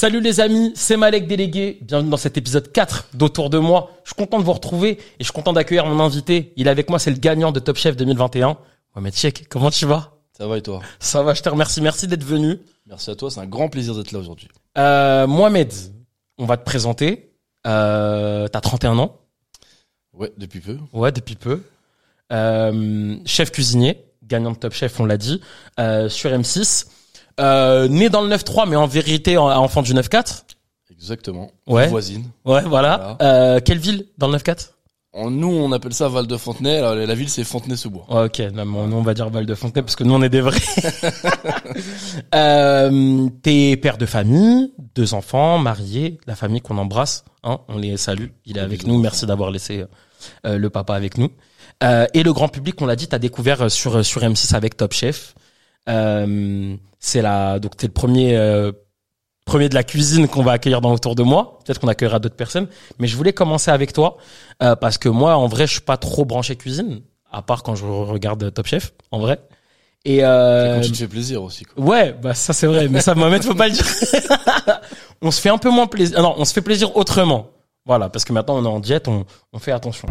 [0.00, 1.78] Salut les amis, c'est Malek Délégué.
[1.82, 3.90] Bienvenue dans cet épisode 4 d'Autour de moi.
[4.04, 6.54] Je suis content de vous retrouver et je suis content d'accueillir mon invité.
[6.56, 8.56] Il est avec moi, c'est le gagnant de Top Chef 2021.
[8.94, 10.14] Mohamed Cheikh, comment tu vas?
[10.32, 10.80] Ça va et toi?
[11.00, 11.82] Ça va, je te remercie.
[11.82, 12.60] Merci d'être venu.
[12.86, 14.48] Merci à toi, c'est un grand plaisir d'être là aujourd'hui.
[14.78, 15.70] Euh, Mohamed,
[16.38, 17.34] on va te présenter.
[17.66, 19.18] Euh, T'as 31 ans
[20.14, 20.78] Ouais, depuis peu.
[20.94, 21.60] Ouais, depuis peu.
[22.32, 25.42] Euh, chef cuisinier, gagnant de Top Chef, on l'a dit,
[25.78, 26.86] euh, sur M6.
[27.40, 30.44] Euh, né dans le 9-3, mais en vérité en- enfant du 9-4.
[30.92, 31.50] Exactement.
[31.66, 31.88] Ouais.
[31.88, 32.24] Voisine.
[32.44, 33.16] Ouais, voilà.
[33.22, 34.74] Euh, quelle ville dans le 9-4
[35.14, 36.76] En, nous, on appelle ça Val de Fontenay.
[36.78, 38.04] Alors, la ville, c'est Fontenay-sous-Bois.
[38.26, 40.28] Ok, non, mais nous on va dire Val de Fontenay parce que nous on est
[40.28, 40.58] des vrais.
[42.34, 47.96] euh, T'es père de famille, deux enfants, marié, la famille qu'on embrasse, hein, on les
[47.96, 48.28] salue.
[48.44, 49.84] Il est avec nous, merci d'avoir laissé
[50.46, 51.30] euh, le papa avec nous.
[51.82, 54.76] Euh, et le grand public, on l'a dit, t'as découvert euh, sur sur M6 avec
[54.76, 55.34] Top Chef.
[55.88, 58.70] Euh, c'est la donc t'es le premier euh,
[59.46, 61.58] premier de la cuisine qu'on va accueillir dans autour de moi.
[61.64, 62.68] Peut-être qu'on accueillera d'autres personnes,
[63.00, 64.16] mais je voulais commencer avec toi
[64.62, 67.00] euh, parce que moi, en vrai, je suis pas trop branché cuisine,
[67.32, 69.40] à part quand je regarde Top Chef, en vrai.
[70.04, 71.64] Et Et euh, quand tu te fais plaisir aussi.
[71.64, 71.84] Quoi.
[71.84, 73.86] ouais, bah ça c'est vrai, mais ça Mohamed faut pas le dire.
[75.22, 76.22] on se fait un peu moins plaisir.
[76.22, 77.50] Non, on se fait plaisir autrement.
[77.86, 80.06] Voilà, parce que maintenant on est en diète, on, on fait attention.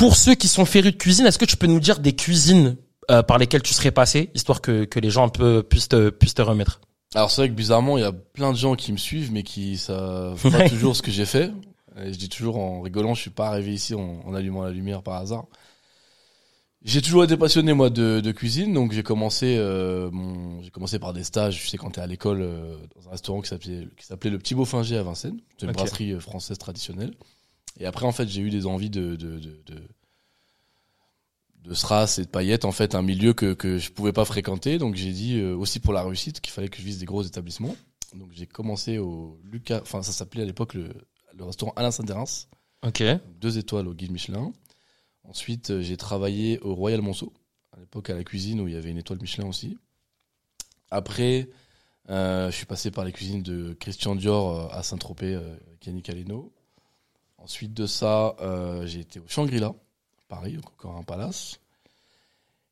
[0.00, 2.78] Pour ceux qui sont férus de cuisine, est-ce que tu peux nous dire des cuisines
[3.10, 6.08] euh, par lesquelles tu serais passé, histoire que, que les gens un peu puissent te,
[6.08, 6.80] puissent te remettre?
[7.14, 9.42] Alors, c'est vrai que bizarrement, il y a plein de gens qui me suivent, mais
[9.42, 11.52] qui savent pas toujours ce que j'ai fait.
[12.02, 14.70] Et je dis toujours en rigolant, je suis pas arrivé ici en, en allumant la
[14.70, 15.44] lumière par hasard.
[16.82, 20.98] J'ai toujours été passionné moi de, de cuisine, donc j'ai commencé euh, mon, j'ai commencé
[20.98, 21.60] par des stages.
[21.60, 24.38] Tu sais quand t'es à l'école euh, dans un restaurant qui s'appelait qui s'appelait le
[24.38, 27.12] Petit Beaufinger à Vincennes, c'est une brasserie euh, française traditionnelle.
[27.80, 29.88] Et après en fait j'ai eu des envies de de de, de,
[31.64, 34.78] de strass et de paillettes en fait un milieu que que je pouvais pas fréquenter,
[34.78, 37.22] donc j'ai dit euh, aussi pour la réussite qu'il fallait que je vise des gros
[37.22, 37.74] établissements.
[38.14, 40.88] Donc j'ai commencé au Lucas, enfin ça s'appelait à l'époque le,
[41.36, 42.48] le restaurant Alain Saint-Dérens
[42.82, 43.02] Ok.
[43.40, 44.52] deux étoiles au guide Michelin.
[45.24, 47.32] Ensuite, euh, j'ai travaillé au Royal Monceau,
[47.76, 49.76] à l'époque à la cuisine où il y avait une étoile Michelin aussi.
[50.90, 51.48] Après,
[52.08, 56.08] euh, je suis passé par les cuisines de Christian Dior à Saint-Tropez, euh, avec Yannick
[56.08, 56.52] Aleno.
[57.40, 59.74] Ensuite de ça, euh, j'ai été au Shangri-La,
[60.28, 61.58] Paris, encore un palace.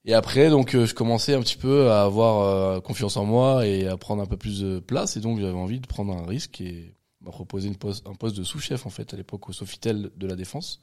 [0.05, 3.67] Et après, donc, euh, je commençais un petit peu à avoir euh, confiance en moi
[3.67, 5.17] et à prendre un peu plus de place.
[5.17, 8.87] Et donc, j'avais envie de prendre un risque et m'a proposé un poste de sous-chef,
[8.87, 10.81] en fait, à l'époque au Sofitel de la Défense.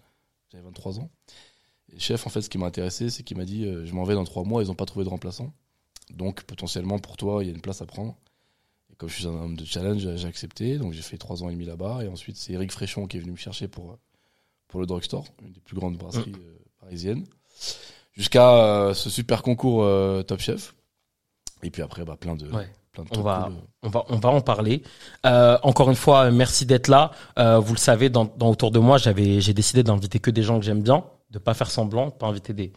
[0.51, 1.09] J'avais 23 ans.
[1.94, 4.16] Et chef, en fait, ce qui m'a intéressé, c'est qu'il m'a dit Je m'en vais
[4.16, 5.53] dans trois mois, ils n'ont pas trouvé de remplaçant.
[6.12, 8.18] Donc, potentiellement, pour toi, il y a une place à prendre.
[8.95, 10.78] Et comme je suis un homme de challenge, j'ai accepté.
[10.78, 12.00] Donc, j'ai fait trois ans et demi là-bas.
[12.03, 13.97] Et ensuite, c'est Eric Fréchon qui est venu me chercher pour,
[14.69, 17.25] pour le drugstore, une des plus grandes brasseries euh, parisiennes.
[18.13, 20.73] Jusqu'à euh, ce super concours euh, Top Chef.
[21.63, 22.69] Et puis après, bah, plein de, Ouais.
[23.11, 23.51] On va-.
[23.83, 24.81] On va, on va en parler.
[25.25, 27.12] Euh, encore une fois, merci d'être là.
[27.38, 30.44] Euh, vous le savez, dans, dans autour de moi, j'avais, j'ai décidé d'inviter que des
[30.44, 32.72] gens que j'aime bien, de pas faire semblant, de pas inviter des,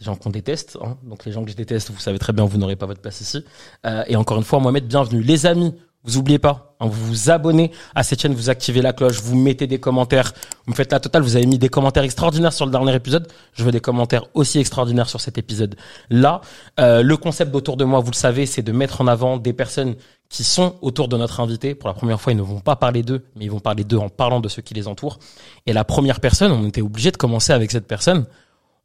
[0.00, 0.78] gens qu'on déteste.
[0.82, 0.96] hein.
[1.02, 3.20] Donc les gens que je déteste, vous savez très bien, vous n'aurez pas votre place
[3.20, 3.44] ici.
[3.86, 5.22] Euh, et encore une fois, Mohamed, bienvenue.
[5.22, 8.92] Les amis, vous oubliez pas, hein, vous vous abonnez à cette chaîne, vous activez la
[8.92, 10.34] cloche, vous mettez des commentaires,
[10.66, 11.22] vous me faites la totale.
[11.22, 13.26] Vous avez mis des commentaires extraordinaires sur le dernier épisode.
[13.54, 15.76] Je veux des commentaires aussi extraordinaires sur cet épisode.
[16.10, 16.42] Là,
[16.78, 19.54] euh, le concept d'autour de moi, vous le savez, c'est de mettre en avant des
[19.54, 19.96] personnes
[20.34, 21.76] qui sont autour de notre invité.
[21.76, 23.98] Pour la première fois, ils ne vont pas parler d'eux, mais ils vont parler d'eux
[23.98, 25.20] en parlant de ceux qui les entourent.
[25.64, 28.26] Et la première personne, on était obligé de commencer avec cette personne.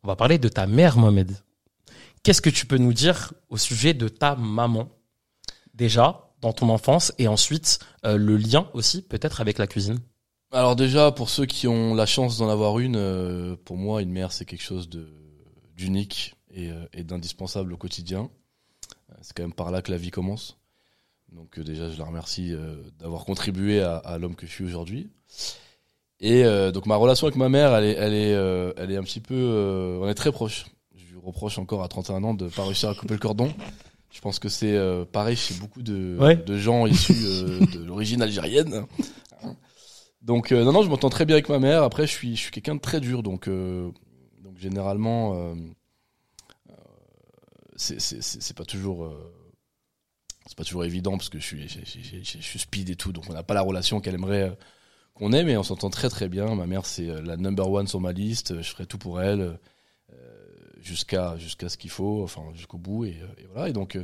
[0.03, 1.35] On va parler de ta mère, Mohamed.
[2.21, 4.89] Qu'est-ce que tu peux nous dire au sujet de ta maman
[5.73, 9.97] Déjà, dans ton enfance, et ensuite, euh, le lien aussi, peut-être, avec la cuisine?
[10.51, 14.11] Alors déjà, pour ceux qui ont la chance d'en avoir une, euh, pour moi, une
[14.11, 14.87] mère, c'est quelque chose
[15.75, 18.29] d'unique et, euh, et d'indispensable au quotidien.
[19.21, 20.58] C'est quand même par là que la vie commence.
[21.33, 24.63] Donc euh, déjà, je la remercie euh, d'avoir contribué à, à l'homme que je suis
[24.65, 25.09] aujourd'hui.
[26.19, 29.03] Et euh, donc ma relation avec ma mère, elle est, elle est, elle est un
[29.03, 30.65] petit peu, on est très proche.
[30.95, 33.53] Je lui reproche encore à 31 ans de pas réussir à couper le cordon.
[34.11, 36.35] Je pense que c'est euh, pareil chez beaucoup de, Ouais.
[36.35, 38.85] de gens issus euh, de l'origine algérienne.
[40.23, 41.83] Donc euh, non non, je m'entends très bien avec ma mère.
[41.83, 45.53] Après, je suis je suis quelqu'un de très dur, donc donc généralement
[47.75, 49.09] c'est c'est pas toujours
[50.49, 53.53] c'est pas toujours évident parce que je suis speed et tout, donc on n'a pas
[53.53, 54.55] la relation qu'elle aimerait euh,
[55.13, 56.55] qu'on ait, mais on s'entend très très bien.
[56.55, 58.59] Ma mère c'est euh, la number one sur ma liste.
[58.59, 59.59] Je ferai tout pour elle
[60.11, 60.15] euh,
[60.81, 63.69] jusqu'à ce qu'il faut, enfin jusqu'au bout et, euh, voilà.
[63.69, 64.03] Et donc euh,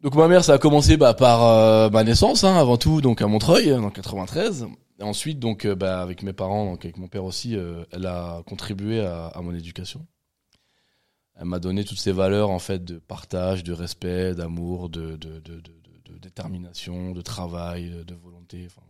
[0.00, 3.20] donc ma mère, ça a commencé bah, par euh, ma naissance, hein, avant tout, donc
[3.20, 4.66] à Montreuil, en 93.
[4.98, 8.06] Et ensuite, donc, euh, bah, avec mes parents, donc avec mon père aussi, euh, elle
[8.06, 10.06] a contribué à, à mon éducation.
[11.40, 15.40] Elle m'a donné toutes ces valeurs en fait de partage, de respect, d'amour, de, de,
[15.40, 18.66] de, de, détermination, de travail, de volonté.
[18.66, 18.86] Enfin,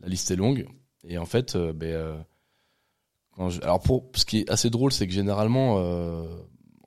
[0.00, 0.66] la liste est longue.
[1.06, 2.18] Et en fait, euh, ben, euh,
[3.36, 3.62] quand je...
[3.62, 6.24] alors pour ce qui est assez drôle, c'est que généralement, euh,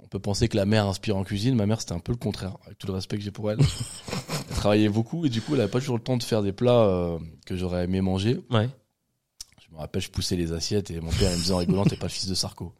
[0.02, 1.56] on peut penser que la mère inspire en cuisine.
[1.56, 3.60] Ma mère, c'était un peu le contraire, avec tout le respect que j'ai pour elle.
[4.50, 6.52] elle travaillait beaucoup et du coup, elle avait pas toujours le temps de faire des
[6.52, 8.42] plats que j'aurais aimé manger.
[8.50, 8.68] Ouais.
[9.66, 11.86] Je me rappelle, je poussais les assiettes et mon père il me disait en rigolant,
[11.86, 12.74] t'es pas le fils de Sarko.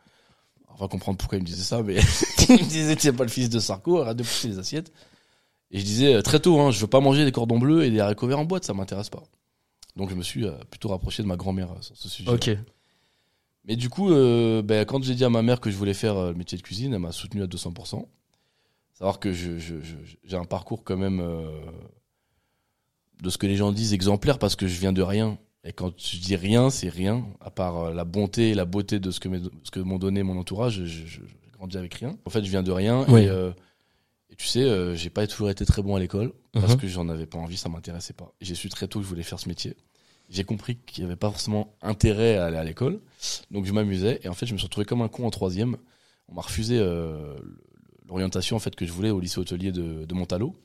[0.76, 1.96] On va comprendre pourquoi il me disait ça, mais
[2.50, 4.92] il me disait, t'es pas le fils de Sarko, arrête de pousser les assiettes.
[5.72, 7.92] Et je disais euh, très tôt, hein, je veux pas manger des cordons bleus et
[7.92, 9.24] des haricots verts en boîte, ça m'intéresse pas.
[9.96, 12.30] Donc je me suis euh, plutôt rapproché de ma grand-mère euh, sur ce sujet.
[12.30, 12.50] Ok.
[13.66, 16.16] Mais du coup, euh, ben, quand j'ai dit à ma mère que je voulais faire
[16.28, 18.06] le métier de cuisine, elle m'a soutenu à 200%.
[18.94, 21.48] Savoir que je, je- je- j'ai un parcours quand même euh,
[23.22, 25.38] de ce que les gens disent exemplaire parce que je viens de rien.
[25.64, 27.26] Et quand je dis rien, c'est rien.
[27.40, 30.00] À part euh, la bonté et la beauté de ce que, mes- ce que m'ont
[30.00, 31.22] donné mon entourage, j'ai
[31.54, 32.18] grandi avec rien.
[32.26, 33.06] En fait, je viens de rien.
[33.10, 33.22] Oui.
[33.22, 33.52] Et, euh,
[34.32, 36.78] et tu sais, euh, j'ai pas toujours été très bon à l'école parce Mhm.
[36.80, 38.34] que j'en avais pas envie, ça m'intéressait pas.
[38.42, 39.76] J'ai su très tôt que je voulais faire ce métier.
[40.30, 43.00] J'ai compris qu'il y avait pas forcément intérêt à aller à l'école.
[43.52, 45.76] Donc je m'amusais et en fait je me suis retrouvé comme un con en troisième.
[46.30, 47.36] On m'a refusé euh,
[48.08, 50.56] l'orientation en fait que je voulais au lycée hôtelier de, de Montalo.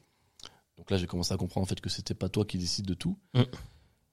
[0.79, 2.95] Donc là j'ai commencé à comprendre en fait que c'était pas toi qui décides de
[2.95, 3.19] tout.
[3.35, 3.43] Mm.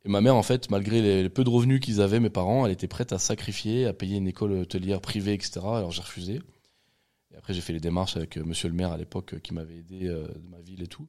[0.06, 2.66] Et ma mère en fait malgré les, les peu de revenus qu'ils avaient mes parents,
[2.66, 5.62] elle était prête à sacrifier, à payer une école hôtelière privée etc.
[5.64, 6.42] Alors j'ai refusé.
[7.32, 9.54] Et après j'ai fait les démarches avec euh, Monsieur le maire à l'époque euh, qui
[9.54, 11.08] m'avait aidé euh, de ma ville et tout.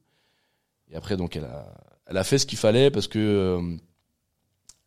[0.89, 1.75] Et après donc elle a
[2.07, 3.77] elle a fait ce qu'il fallait parce que euh,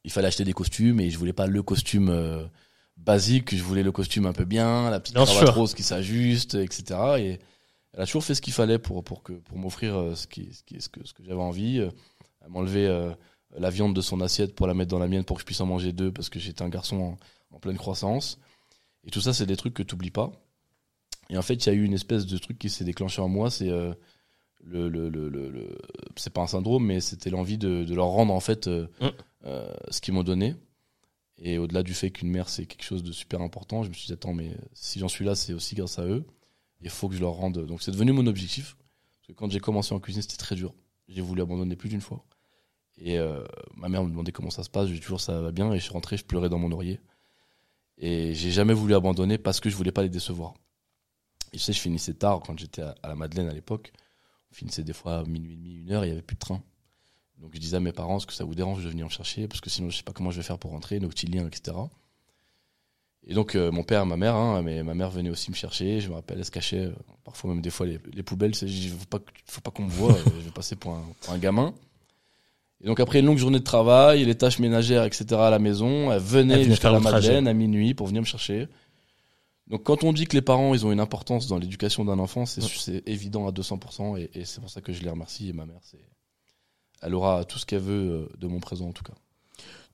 [0.04, 2.44] il fallait acheter des costumes et je voulais pas le costume euh,
[2.96, 6.84] basique, je voulais le costume un peu bien, la petite cravate rose qui s'ajuste, etc.
[7.18, 7.38] Et
[7.92, 10.62] elle a toujours fait ce qu'il fallait pour pour que pour m'offrir ce qui ce
[10.62, 11.86] qui ce que ce que j'avais envie.
[12.48, 13.10] M'enlevait euh,
[13.56, 15.60] la viande de son assiette pour la mettre dans la mienne pour que je puisse
[15.60, 16.96] en manger deux parce que j'étais un garçon
[17.50, 18.38] en, en pleine croissance.
[19.04, 20.32] Et tout ça, c'est des trucs que tu oublies pas.
[21.30, 23.28] Et en fait, il y a eu une espèce de truc qui s'est déclenché en
[23.28, 23.94] moi, c'est euh,
[24.64, 25.78] le, le, le, le,
[26.16, 29.06] c'est pas un syndrome, mais c'était l'envie de, de leur rendre en fait euh, Mm.
[29.46, 30.54] euh, ce qu'ils m'ont donné.
[31.40, 34.06] Et au-delà du fait qu'une mère c'est quelque chose de super important, je me suis
[34.08, 36.24] dit attends mais si j'en suis là c'est aussi grâce à eux.
[36.80, 37.64] Il faut que je leur rende.
[37.66, 38.76] Donc c'est devenu mon objectif.
[39.20, 40.74] Parce que quand j'ai commencé en cuisine c'était très dur.
[41.08, 42.24] J'ai voulu abandonner plus d'une fois.
[43.00, 43.44] Et euh,
[43.76, 44.88] ma mère me demandait comment ça se passe.
[44.88, 45.72] Je lui toujours ça va bien.
[45.72, 47.00] Et je suis rentré, je pleurais dans mon oreiller.
[47.98, 50.54] Et j'ai jamais voulu abandonner parce que je voulais pas les décevoir.
[51.52, 53.92] Et je sais, je finissais tard quand j'étais à, la Madeleine à l'époque.
[54.50, 56.40] On finissait des fois à minuit et demi, une heure, il y avait plus de
[56.40, 56.62] train.
[57.38, 59.46] Donc je disais à mes parents, est-ce que ça vous dérange de venir me chercher?
[59.46, 61.76] Parce que sinon je sais pas comment je vais faire pour rentrer, noctilien, etc.
[63.24, 66.00] Et donc euh, mon père, ma mère, hein, mais ma mère venait aussi me chercher.
[66.00, 68.54] Je me rappelle, elle se cachait, euh, parfois même des fois les, les poubelles.
[68.62, 69.20] Il faut pas,
[69.62, 70.16] pas qu'on me voit.
[70.24, 71.74] je vais passer pour un gamin.
[72.82, 75.26] Et donc après une longue journée de travail, les tâches ménagères, etc.
[75.32, 77.28] à la maison, elle venait jusqu'à la trajet.
[77.28, 78.68] Madeleine à minuit pour venir me chercher.
[79.66, 82.46] Donc quand on dit que les parents ils ont une importance dans l'éducation d'un enfant,
[82.46, 83.02] c'est Ouais.
[83.06, 85.80] évident à 200% et, et c'est pour ça que je les remercie et ma mère
[85.82, 85.98] c'est
[87.02, 89.12] elle aura tout ce qu'elle veut euh, de mon présent en tout cas.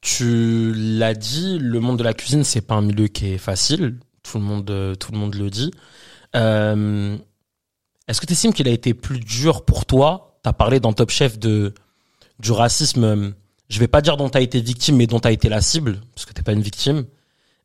[0.01, 3.99] Tu l'as dit, le monde de la cuisine, c'est pas un milieu qui est facile.
[4.23, 5.71] Tout le monde, euh, tout le monde le dit.
[6.37, 7.17] Euh,
[8.09, 10.39] Est-ce que tu estimes qu'il a été plus dur pour toi?
[10.43, 11.73] T'as parlé dans Top Chef de
[12.39, 13.05] du racisme.
[13.05, 13.31] euh,
[13.69, 16.27] Je vais pas dire dont t'as été victime, mais dont t'as été la cible, parce
[16.27, 17.07] que t'es pas une victime.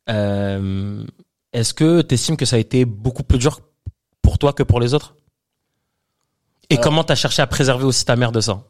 [0.08, 1.04] Euh,
[1.52, 3.60] Est-ce que t'estimes que ça a été beaucoup plus dur
[4.22, 5.16] pour toi que pour les autres?
[6.68, 8.62] Et Alors- comment t'as cherché à préserver aussi ta mère de ça?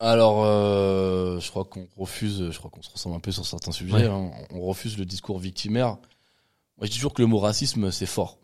[0.00, 3.70] Alors euh, je crois qu'on refuse, je crois qu'on se ressemble un peu sur certains
[3.70, 4.06] sujets, Ouais.
[4.06, 4.30] hein.
[4.50, 5.90] on refuse le discours victimaire.
[6.78, 8.38] Moi je dis toujours que le mot racisme c'est fort.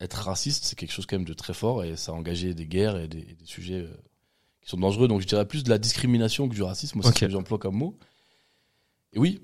[0.00, 2.66] Être raciste c'est quelque chose quand même de très fort et ça a engagé des
[2.66, 3.96] guerres et des, et des sujets euh,
[4.68, 5.08] qui sont dangereux.
[5.08, 7.14] Donc je dirais plus de la discrimination que du racisme, c'est Ok.
[7.18, 7.98] ce que j'emploie comme mot.
[9.14, 9.40] Et oui,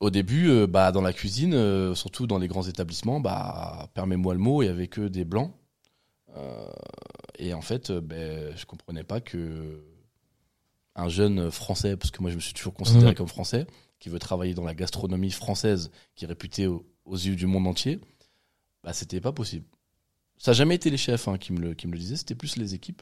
[0.00, 4.34] au début, euh, bah, dans la cuisine, euh, surtout dans les grands établissements, bah, permets-moi
[4.34, 5.52] le mot, il y avait que des blancs.
[6.36, 6.68] Euh,
[7.38, 9.82] et en fait, ben, je comprenais pas que
[10.94, 13.66] un jeune français, parce que moi je me suis toujours considéré comme français,
[14.00, 17.66] qui veut travailler dans la gastronomie française, qui est réputée au- aux yeux du monde
[17.68, 18.00] entier,
[18.84, 19.64] bah, c'était pas possible.
[20.36, 22.34] Ça n'a jamais été les chefs hein, qui, me le, qui me le disaient, c'était
[22.34, 23.00] plus les équipes.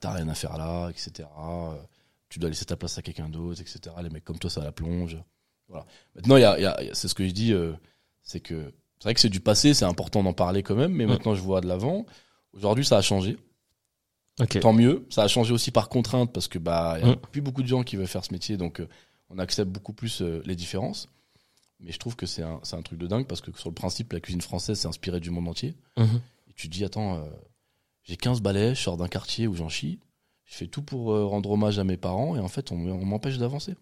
[0.00, 1.28] T'as rien à faire là, etc.
[1.38, 1.74] Euh,
[2.28, 3.80] Tu dois laisser ta place à quelqu'un d'autre, etc.
[4.02, 5.16] Les mecs comme toi, ça la plonge.
[5.68, 5.86] Voilà.
[6.14, 7.72] Maintenant, y a, y a- c'est ce que je dis, euh,
[8.22, 11.06] c'est que c'est vrai que c'est du passé, c'est important d'en parler quand même, mais
[11.06, 12.04] maintenant je vois de l'avant.
[12.52, 13.36] Aujourd'hui, ça a changé.
[14.60, 15.06] Tant mieux.
[15.10, 17.82] Ça a changé aussi par contrainte parce que bah y a plus beaucoup de gens
[17.82, 18.88] qui veulent faire ce métier, donc euh,
[19.30, 21.08] on accepte beaucoup plus euh, les différences.
[21.80, 24.20] Mais je trouve que c'est un, truc de dingue parce que sur le principe, la
[24.20, 25.76] cuisine française s'est inspirée du monde entier.
[25.96, 26.20] Mhm.
[26.48, 27.24] Et tu te dis, attends,
[28.08, 29.98] j'ai 15 balais, je sors d'un quartier où j'en chie,
[30.44, 33.04] je fais tout pour euh, rendre hommage à mes parents et en fait, on, on
[33.04, 33.74] m'empêche d'avancer.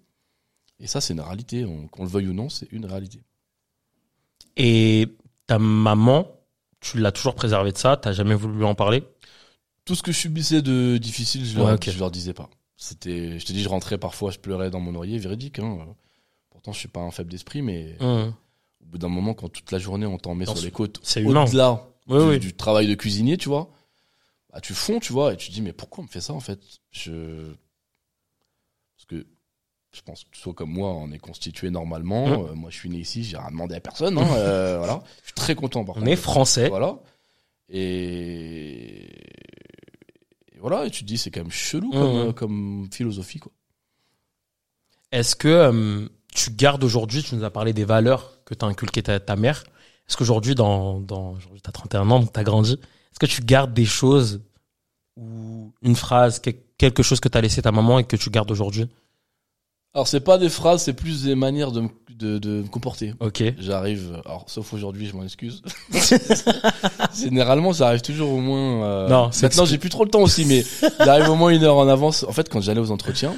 [0.80, 1.64] Et ça, c'est une réalité.
[1.64, 3.22] On- Qu'on le veuille ou non, c'est une réalité.
[4.56, 5.08] Et
[5.46, 6.26] ta maman,
[6.80, 9.04] tu l'as toujours préservé de ça, t'as jamais voulu lui en parler?
[9.84, 11.90] Tout ce que je subissais de difficile, je, Ouais, leur, ok.
[11.90, 12.50] je leur disais pas.
[12.76, 15.58] C'était, je te dis, je rentrais parfois, je pleurais dans mon oreiller, véridique.
[15.60, 15.86] Hein.
[16.50, 18.34] Pourtant, je suis pas un faible d'esprit, mais Hum.
[18.82, 21.86] au bout d'un moment, quand toute la journée on t'en met sur les côtes, au-delà
[22.08, 22.38] Oui, du, oui.
[22.40, 23.70] du travail de cuisinier, tu vois,
[24.56, 26.32] bah, tu fonds, tu vois, et tu te dis, mais pourquoi on me fait ça
[26.32, 26.58] en fait?
[26.90, 27.52] Je.
[28.96, 29.26] Parce que
[29.92, 32.26] je pense que soit comme moi, on est constitué normalement.
[32.26, 32.32] Mm.
[32.32, 34.16] Euh, moi, je suis né ici, j'ai rien demandé à personne.
[34.16, 35.02] hein, euh, voilà.
[35.20, 36.10] Je suis très content par On contre.
[36.10, 36.70] est français.
[36.70, 36.98] Voilà.
[37.68, 39.04] Et...
[40.54, 43.52] et voilà, et tu te dis, c'est quand même chelou comme, euh, comme philosophie, quoi.
[45.12, 49.02] Est-ce que euh, tu gardes aujourd'hui, tu nous as parlé des valeurs que t'as inculquées
[49.02, 49.64] ta, ta mère.
[50.08, 52.78] Est-ce qu'aujourd'hui, dans, dans, aujourd'hui, t'as 31 ans, donc t'as grandi.
[53.16, 54.42] Est-ce que tu gardes des choses
[55.16, 58.50] ou une phrase, que- quelque chose que t'as laissé ta maman et que tu gardes
[58.50, 58.86] aujourd'hui?
[59.94, 63.14] Alors, c'est pas des phrases, c'est plus des manières de, me- de, de me comporter.
[63.20, 63.42] Ok.
[63.58, 65.62] J'arrive, alors sauf aujourd'hui, je m'en excuse.
[67.18, 68.84] Généralement, ça arrive toujours au moins.
[68.84, 70.64] euh, Non, maintenant j'ai plus trop le temps aussi, mais
[70.98, 72.24] j'arrive au moins une heure en avance.
[72.24, 73.34] En fait, quand j'allais aux entretiens,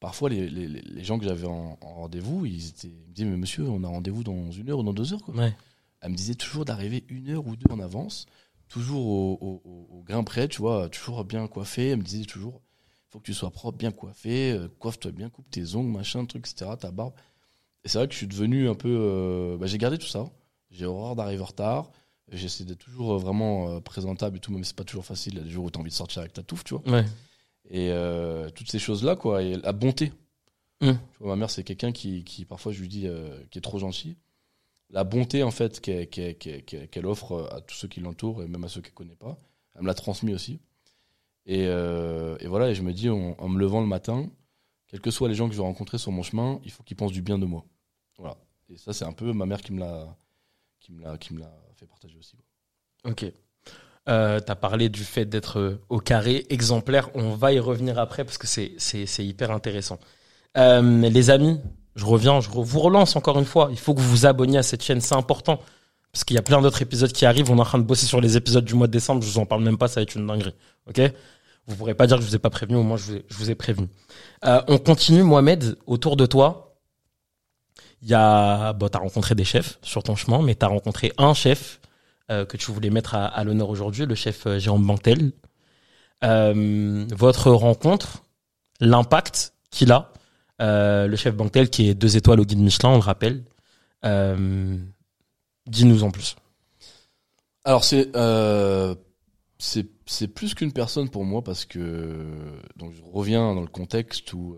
[0.00, 3.14] parfois les, les, les- les gens que j'avais en, en rendez-vous, ils, étaient, ils me
[3.14, 5.22] disaient mais monsieur, on a rendez-vous dans une heure ou dans deux heures.
[5.22, 5.34] Quoi.
[5.36, 5.54] Ouais.
[6.00, 8.26] Elle me disait toujours d'arriver une heure ou deux en avance,
[8.72, 11.90] toujours au, au, grain près, tu vois, toujours bien coiffé.
[11.90, 12.62] Elle me disait toujours,
[13.10, 16.48] faut que tu sois propre, bien coiffé, euh, coiffe-toi bien, coupe tes ongles, machin, truc,
[16.48, 16.70] etc.
[16.80, 17.12] Ta barbe.
[17.84, 20.24] Et c'est vrai que je suis devenu un peu, euh, bah, j'ai gardé tout ça.
[20.70, 21.90] J'ai horreur d'arriver en retard.
[22.30, 25.34] J'essaie d'être toujours euh, vraiment présentable et tout, même si c'est pas toujours facile.
[25.34, 26.82] Il y a des jours où t'as envie de sortir avec ta touffe, tu vois.
[26.90, 27.04] Ouais.
[27.70, 27.92] Et
[28.54, 29.42] toutes ces choses-là, quoi.
[29.42, 30.12] Et la bonté.
[30.80, 30.92] Mm.
[30.92, 33.06] Tu vois, ma mère, c'est quelqu'un qui, qui, parfois, je lui dis,
[33.50, 34.16] qui est trop gentil.
[34.92, 38.82] La bonté, en fait, qu'elle offre à tous ceux qui l'entourent et même à ceux
[38.82, 39.38] qu'elle connaît pas.
[39.74, 40.60] Elle me l'a transmis aussi.
[41.46, 44.30] Et, euh, voilà, et je me dis, en, me levant le matin,
[44.88, 46.96] quels que soient les gens que je vais rencontrer sur mon chemin, il faut qu'ils
[46.96, 47.64] pensent du bien de moi.
[48.18, 48.36] Voilà.
[48.68, 50.16] Et ça, c'est un peu ma mère qui me l'a,
[50.78, 51.16] qui me l'a,
[51.74, 52.36] fait partager aussi.
[53.04, 53.24] Ok.
[54.08, 57.10] Euh, t'as parlé du fait d'être euh, au carré, exemplaire.
[57.14, 59.98] On va y revenir après parce que c'est hyper intéressant.
[60.56, 61.60] Euh, les amis,
[61.94, 63.68] je reviens, je vous relance encore une fois.
[63.70, 65.60] Il faut que vous vous abonniez à cette chaîne, c'est important.
[66.12, 67.50] Parce qu'il y a plein d'autres épisodes qui arrivent.
[67.50, 69.22] On est en train de bosser sur les épisodes du mois de décembre.
[69.22, 70.54] Je vous en parle même pas, ça va être une dinguerie.
[70.88, 71.00] Ok?
[71.66, 73.24] Vous pourrez pas dire que je vous ai pas prévenu, au moins je vous ai,
[73.28, 73.88] je vous ai prévenu.
[74.44, 76.76] Euh, on continue, Mohamed, autour de toi.
[78.02, 81.34] Il y a, bon, t'as rencontré des chefs sur ton chemin, mais t'as rencontré un
[81.34, 81.80] chef
[82.30, 85.32] euh, que tu voulais mettre à, à l'honneur aujourd'hui, le chef euh, Jérôme Bantel.
[86.24, 88.22] Euh, votre rencontre,
[88.80, 90.11] l'impact qu'il a,
[90.62, 93.44] euh, le chef Bantel qui est deux étoiles au guide Michelin, on le rappelle.
[94.04, 94.78] Euh,
[95.66, 96.36] Dis-nous en plus.
[97.64, 98.94] Alors c'est euh,
[99.58, 102.26] c'est c'est plus qu'une personne pour moi parce que
[102.76, 104.56] donc je reviens dans le contexte où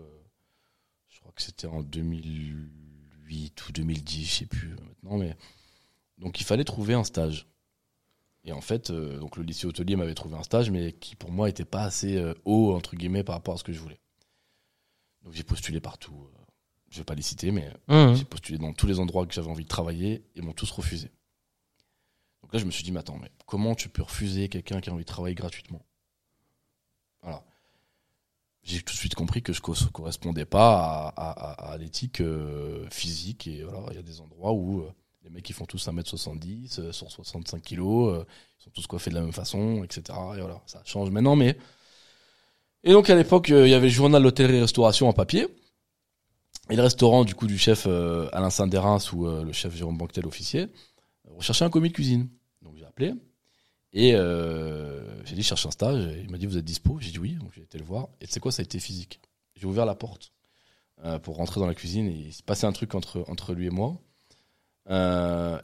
[1.09, 5.35] je crois que c'était en 2008 ou 2010, je sais plus maintenant, mais
[6.17, 7.47] donc il fallait trouver un stage.
[8.43, 11.49] Et en fait, donc le lycée hôtelier m'avait trouvé un stage, mais qui pour moi
[11.49, 13.99] était pas assez haut entre guillemets par rapport à ce que je voulais.
[15.25, 16.15] Donc j'ai postulé partout.
[16.33, 16.41] euh,
[16.89, 18.13] Je vais pas les citer, mais Mmh.
[18.15, 21.11] j'ai postulé dans tous les endroits que j'avais envie de travailler et m'ont tous refusé.
[22.41, 24.89] Donc là, je me suis dit, mais attends, mais comment tu peux refuser quelqu'un qui
[24.89, 25.83] a envie de travailler gratuitement?
[27.23, 27.43] Voilà.
[28.63, 32.21] J'ai tout de suite compris que je ne correspondais pas à, à- à- à l'éthique
[32.21, 33.47] euh, physique.
[33.47, 34.91] Et voilà, il y a des endroits où euh,
[35.23, 38.25] les mecs, ils font tous 1m70, euh, sur 65 kilos, euh,
[38.59, 40.03] ils sont tous coiffés de la même façon, etc.
[40.37, 41.57] Et voilà, ça change maintenant, mais.
[42.87, 45.47] Et donc, à l'époque, euh, il y avait le journal l'hôtellerie-restauration en papier.
[46.69, 49.97] Et le restaurant du coup du chef euh, Alain Saint-Dérin ou euh, le chef Jérôme
[49.97, 50.67] Banquetel officier
[51.29, 52.27] recherchait un commis de cuisine.
[52.63, 53.13] Donc j'ai appelé
[53.93, 56.07] et j'ai dit je cherche un stage.
[56.07, 56.97] Et il m'a dit vous êtes dispo?
[56.99, 57.35] J'ai dit oui.
[57.35, 58.09] Donc j'ai été le voir.
[58.19, 58.51] Et sais quoi?
[58.51, 59.19] Ça a été physique.
[59.55, 60.31] J'ai ouvert la porte
[61.21, 63.69] pour rentrer dans la cuisine et il s'est passé un truc entre entre lui et
[63.69, 63.99] moi.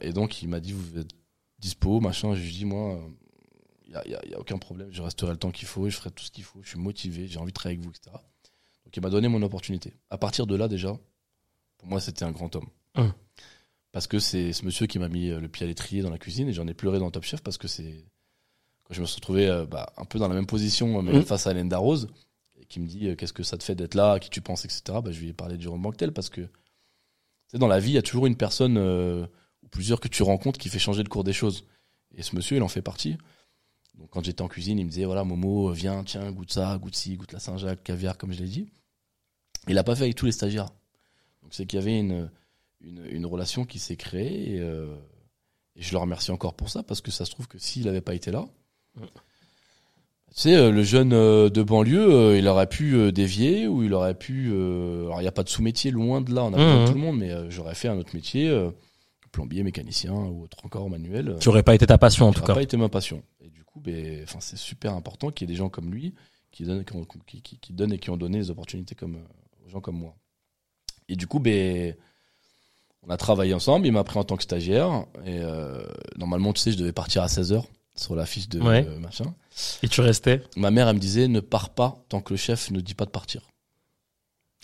[0.00, 1.10] Et donc il m'a dit vous êtes
[1.58, 2.34] dispo machin.
[2.36, 3.00] J'ai dit moi
[4.06, 4.88] il y a, y a- aucun problème.
[4.90, 5.88] Je resterai le temps qu'il faut.
[5.88, 6.60] Je ferai tout ce qu'il faut.
[6.62, 7.26] Je suis motivé.
[7.28, 8.10] J'ai envie de travailler avec vous etc.
[8.84, 9.94] Donc il m'a donné mon opportunité.
[10.10, 10.96] À partir de là déjà,
[11.78, 12.68] pour moi c'était un grand homme.
[13.92, 16.18] Parce que c'est ce monsieur qui m'a mis euh, le pied à l'étrier dans la
[16.18, 18.06] cuisine et j'en ai pleuré dans Top Chef parce que c'est
[18.84, 21.22] quand je me suis retrouvé euh, bah, un peu dans la même position mais Hum.
[21.24, 22.08] face à Hélène Darroze
[22.58, 24.40] et qui me dit euh, qu'est-ce que ça te fait d'être là, à qui tu
[24.40, 24.82] penses, etc.
[25.04, 26.48] Bah, je lui ai parlé de Jérôme Banquetel parce que
[27.52, 29.26] dans la vie il y a toujours une personne euh,
[29.62, 31.66] ou plusieurs que tu rencontres qui fait changer le cours des choses.
[32.14, 33.18] Et ce monsieur il en fait partie.
[33.98, 36.94] Donc quand j'étais en cuisine, il me disait voilà Momo, viens, tiens, goûte ça, goûte
[36.96, 38.68] ci, goûte la Saint-Jacques, caviar, comme je l'ai dit.
[39.68, 40.70] Il a pas fait avec tous les stagiaires.
[41.42, 42.30] Donc c'est qu'il y avait une,
[42.80, 44.94] une, une relation qui s'est créée et, euh,
[45.76, 48.00] et je le remercie encore pour ça parce que ça se trouve que s'il n'avait
[48.00, 48.44] pas été là.
[50.34, 53.82] Tu sais, euh, le jeune euh, de banlieue, euh, il aurait pu euh, dévier ou
[53.82, 54.48] il aurait pu.
[54.50, 56.88] euh, alors, il n'y a pas de sous-métier, loin de là, on a besoin de
[56.88, 58.70] tout le monde, mais euh, j'aurais fait un autre métier, euh,
[59.30, 61.28] plombier, mécanicien ou autre encore manuel.
[61.30, 62.54] euh, Qui aurait pas été ta passion en qui tout cas.
[62.54, 63.22] pas été ma passion.
[63.42, 66.14] Et du coup, ben, c'est super important qu'il y ait des gens comme lui
[66.50, 69.16] qui donnent, qui, ont- qui, qui- qui donnent et qui ont donné des opportunités comme,
[69.16, 70.14] euh, aux gens comme moi.
[71.08, 71.94] Et du coup, ben,
[73.02, 73.86] on a travaillé ensemble.
[73.86, 75.06] Il m'a pris en tant que stagiaire.
[75.24, 75.82] Et euh,
[76.16, 77.64] normalement, tu sais, je devais partir à 16h
[77.94, 78.86] sur la fiche de Ouais.
[78.86, 79.34] euh, machin.
[79.82, 80.42] Et tu restais?
[80.56, 83.04] Ma mère, elle me disait ne pars pas tant que le chef ne dit pas
[83.04, 83.42] de partir.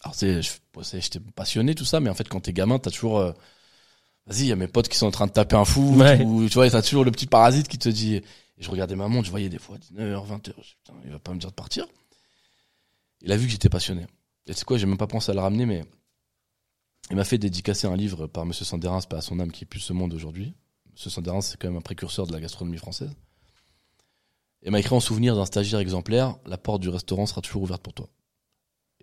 [0.05, 3.19] Alors, tu sais, j'étais passionné, tout ça, mais en fait, quand t'es gamin, t'as toujours.
[3.19, 3.33] euh,
[4.27, 5.97] Vas-y, il y a mes potes qui sont en train de taper un fou.
[5.97, 6.23] Ouais.
[6.23, 8.21] Ou, tu vois, t'as toujours le petit parasite qui te dit.
[8.59, 10.53] Et je regardais ma montre, je voyais des fois 19h, 20h.
[10.57, 11.87] Je dis, Putain, il va pas me dire de partir.
[13.21, 14.07] Il a vu que j'étais passionné.
[14.47, 15.85] Et c'est quoi, j'ai même pas pensé à le ramener, mais
[17.11, 19.81] il m'a fait dédicacer un livre par Monsieur Sanderins, pas à son âme qui plus
[19.81, 20.55] ce monde aujourd'hui.
[20.93, 23.15] Monsieur Sanderins, c'est quand même un précurseur de la gastronomie française.
[24.63, 27.83] Et m'a écrit en souvenir d'un stagiaire exemplaire, la porte du restaurant sera toujours ouverte
[27.83, 28.09] pour toi.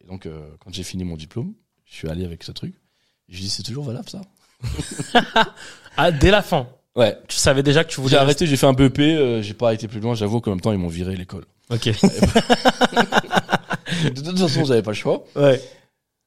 [0.02, 2.76] Et donc, euh, quand j'ai fini mon diplôme, je suis allé avec ce truc.
[3.30, 4.22] Je lui dis, c'est toujours valable ça?
[5.98, 6.68] Ah, dès la fin.
[6.96, 7.18] Ouais.
[7.28, 8.12] Tu savais déjà que tu voulais.
[8.12, 10.62] J'ai arrêté, j'ai fait un BEP, euh, j'ai pas été plus loin, j'avoue qu'en même
[10.62, 11.46] temps, ils m'ont viré l'école.
[11.70, 11.92] rester-
[14.10, 15.16] de toute façon, j'avais pas le choix.
[15.16, 15.26] Ok.
[15.36, 15.62] Ouais.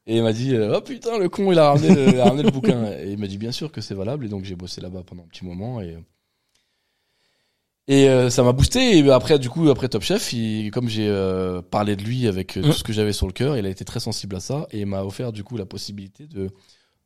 [0.07, 2.25] Et il m'a dit, euh, oh putain, le con, il a ramené le, il a
[2.25, 2.91] ramené le bouquin.
[2.93, 4.25] Et il m'a dit, bien sûr que c'est valable.
[4.25, 5.81] Et donc, j'ai bossé là-bas pendant un petit moment.
[5.83, 5.97] Et,
[7.89, 8.99] et euh, ça m'a boosté.
[8.99, 12.57] Et après, du coup, après Top Chef, il- comme j'ai euh, parlé de lui avec
[12.57, 12.65] euh, Mm.
[12.65, 14.67] tout ce que j'avais sur le cœur, il a été très sensible à ça.
[14.71, 16.49] Et il m'a offert, du coup, la possibilité de,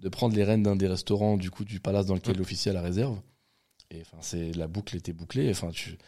[0.00, 2.38] de prendre les rênes d'un des restaurants, du coup, du palace dans lequel Mm.
[2.38, 3.18] l'officier a la réserve.
[3.94, 5.50] Et enfin, c'est, la boucle était bouclée.
[5.50, 5.98] Enfin, tu,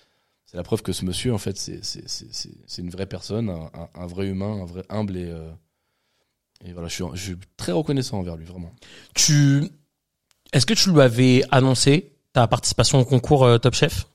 [0.47, 3.07] c'est la preuve que ce monsieur, en fait, c'est, c'est, c'est, c'est, c'est une vraie
[3.07, 5.51] personne, un, un- un vrai humain, un vrai humble et, euh,
[6.65, 8.73] et voilà, je suis, je suis très reconnaissant envers lui, vraiment.
[9.15, 9.65] Tu.
[10.53, 14.07] Est-ce que tu lui avais annoncé ta participation au concours euh, Top Chef?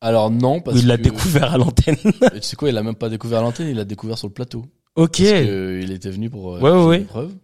[0.00, 1.96] Alors non, parce il l'a découvert à l'antenne
[2.32, 4.64] tu sais quoi, il a même pas découvert l'antenne, il l'a découvert sur le plateau.
[4.94, 5.18] Ok.
[5.18, 6.98] Parce que il était venu pour euh, Ouais, ouais.
[6.98, 7.34] l'épreuve.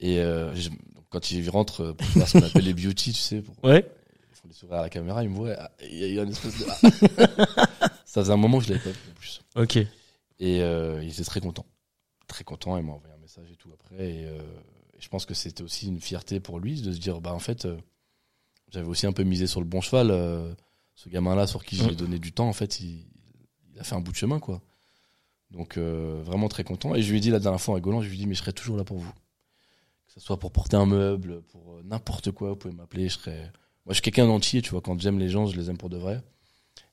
[0.00, 0.68] Et euh, je-
[1.10, 3.84] quand il rentre euh, pour faire ce qu'on appelle les beauty, tu sais, pour Ouais.
[4.30, 6.24] ils font des sourires à la caméra, il me voit, ah, il y a eu
[6.24, 6.64] une espèce de.
[8.04, 9.40] Ça faisait un moment que je l'avais pas vu en plus.
[9.56, 9.76] Ok.
[9.76, 11.66] Et euh, il était très content.
[12.26, 13.94] Très content, il m'a envoyé un message et tout après.
[13.96, 14.38] Et, euh,
[14.96, 17.38] et je pense que c'était aussi une fierté pour lui de se dire, bah en
[17.38, 17.76] fait, euh,
[18.72, 20.08] j'avais aussi un peu misé sur le bon cheval.
[20.94, 21.94] ce gamin-là sur qui j'ai Mm.
[21.94, 23.04] donné du temps, en fait, il,
[23.72, 24.60] il a fait un bout de chemin, quoi.
[25.50, 26.94] Donc vraiment très content.
[26.94, 28.34] Et je lui ai dit la dernière fois en rigolant, je lui ai dit, mais
[28.34, 29.12] je serai toujours là pour vous.
[30.10, 33.14] Que ce soit pour porter un meuble, pour euh, n'importe quoi, vous pouvez m'appeler, je
[33.14, 33.42] serai...
[33.86, 35.88] Moi, je suis quelqu'un d'entier, tu vois, quand j'aime les gens, je les aime pour
[35.88, 36.20] de vrai.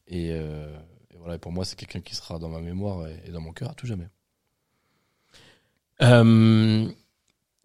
[0.08, 0.72] Et, euh,
[1.10, 3.42] et voilà, et pour moi, c'est quelqu'un qui sera dans ma mémoire et, et dans
[3.42, 4.08] mon cœur à tout jamais.
[6.04, 6.88] Euh,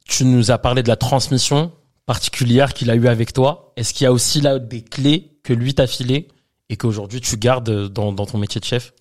[0.07, 1.71] tu nous as parlé de la transmission
[2.07, 3.75] particulière qu'il a eu avec toi.
[3.77, 6.29] Est-ce qu'il y a aussi là des clés que lui t'a filées
[6.71, 8.95] et qu'aujourd'hui tu gardes dans, dans ton métier de chef?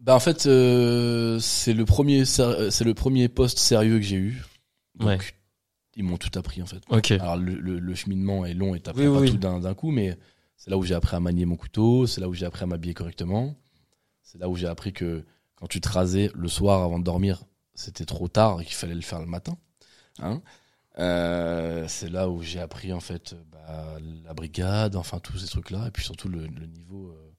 [0.00, 4.42] Bah en fait, euh, c'est le premier, c'est le premier poste sérieux que j'ai eu.
[4.96, 5.18] Donc, Ouais.
[5.96, 6.82] ils m'ont tout appris en fait.
[7.20, 9.90] Alors le, le, le cheminement est long et t'apprends Oui, pas oui, tout d'un coup,
[9.90, 10.18] mais
[10.56, 12.66] c'est là où j'ai appris à manier mon couteau, c'est là où j'ai appris à
[12.66, 13.54] m'habiller correctement,
[14.22, 17.44] c'est là où j'ai appris que quand tu te rasais le soir avant de dormir,
[17.74, 19.56] c'était trop tard et qu'il fallait le faire le matin.
[20.18, 20.40] Hein
[20.98, 25.86] Euh, c'est là où j'ai appris en fait bah, la brigade, enfin tous ces trucs-là,
[25.88, 27.30] et puis surtout le, le niveau euh,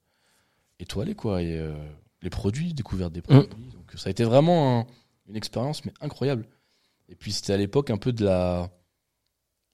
[0.79, 1.73] étoilé quoi, et euh,
[2.21, 3.49] les produits, découverte des produits.
[3.73, 4.87] Donc ça a été vraiment un-
[5.27, 6.45] une expérience mais incroyable.
[7.09, 8.69] Et puis c'était à l'époque un peu de la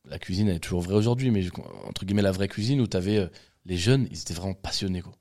[0.09, 1.45] la cuisine elle est toujours vraie aujourd'hui, mais
[1.87, 3.27] entre guillemets la vraie cuisine où t'avais euh,
[3.65, 5.13] les jeunes, ils étaient vraiment passionnés quoi.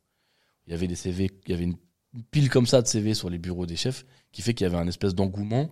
[0.66, 1.76] Il y avait des CV, il y avait une
[2.30, 4.78] pile comme ça de CV sur les bureaux des chefs qui fait qu'il y avait
[4.78, 5.70] un espèce d'engouement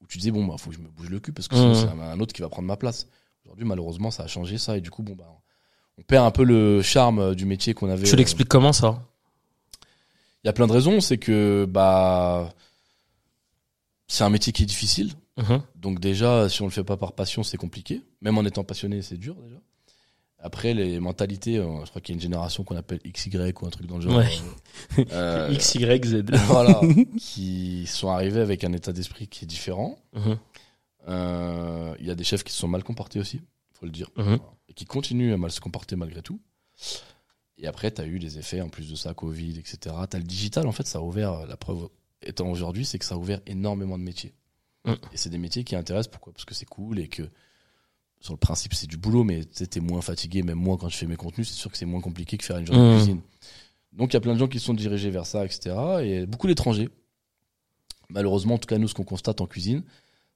[0.00, 1.74] où tu disais bon bah faut que je me bouge le cul parce que sinon
[1.74, 3.08] c'est un, autre qui va prendre ma place.
[3.44, 5.42] Aujourd'hui malheureusement ça a changé ça et du coup bon bah
[5.98, 8.04] on perd un peu le charme euh, du métier qu'on avait.
[8.06, 9.06] Tu euh, l'expliques comment ça
[10.42, 12.52] Il y a plein de raisons, c'est que bah
[14.08, 15.12] c'est un métier qui est difficile.
[15.38, 15.62] Mhm.
[15.76, 18.02] Donc déjà, si on le fait pas par passion, c'est compliqué.
[18.20, 19.56] Même en étant passionné, c'est dur déjà.
[20.44, 23.66] Après, les mentalités, euh, je crois qu'il y a une génération qu'on appelle XY ou
[23.66, 24.16] un truc dans le genre.
[24.16, 24.28] Ouais.
[24.98, 26.24] euh, euh, X, Y, Z.
[26.48, 26.80] voilà,
[27.18, 29.96] qui sont arrivés avec un état d'esprit qui est différent.
[30.14, 30.36] Mhm.
[31.08, 33.40] Euh, Il y a des chefs qui se sont mal comportés aussi,
[33.72, 34.38] faut le dire, Mhm.
[34.68, 36.40] et qui continuent à mal se comporter malgré tout.
[37.58, 39.78] Et après, tu as eu des effets, en plus de ça, Covid, etc.
[40.10, 41.88] Tu as le digital, en fait, ça a ouvert, la preuve
[42.22, 44.32] étant aujourd'hui, c'est que ça a ouvert énormément de métiers.
[44.84, 44.92] Mm.
[45.12, 46.32] Et c'est des métiers qui intéressent, pourquoi?
[46.32, 47.22] Parce que c'est cool et que,
[48.20, 50.88] sur le principe, c'est du boulot, mais tu sais, t'es moins fatigué, même moi, quand
[50.88, 52.94] je fais mes contenus, c'est sûr que c'est moins compliqué que faire une journée de
[52.94, 52.96] Mm.
[52.96, 53.20] cuisine.
[53.92, 55.76] Donc, il y a plein de gens qui se sont dirigés vers ça, etc.
[56.02, 56.88] Et beaucoup d'étrangers.
[58.08, 59.82] Malheureusement, en tout cas, nous, ce qu'on constate en cuisine,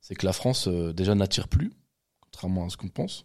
[0.00, 1.72] c'est que la France, euh, déjà, n'attire plus,
[2.20, 3.24] contrairement à ce qu'on pense.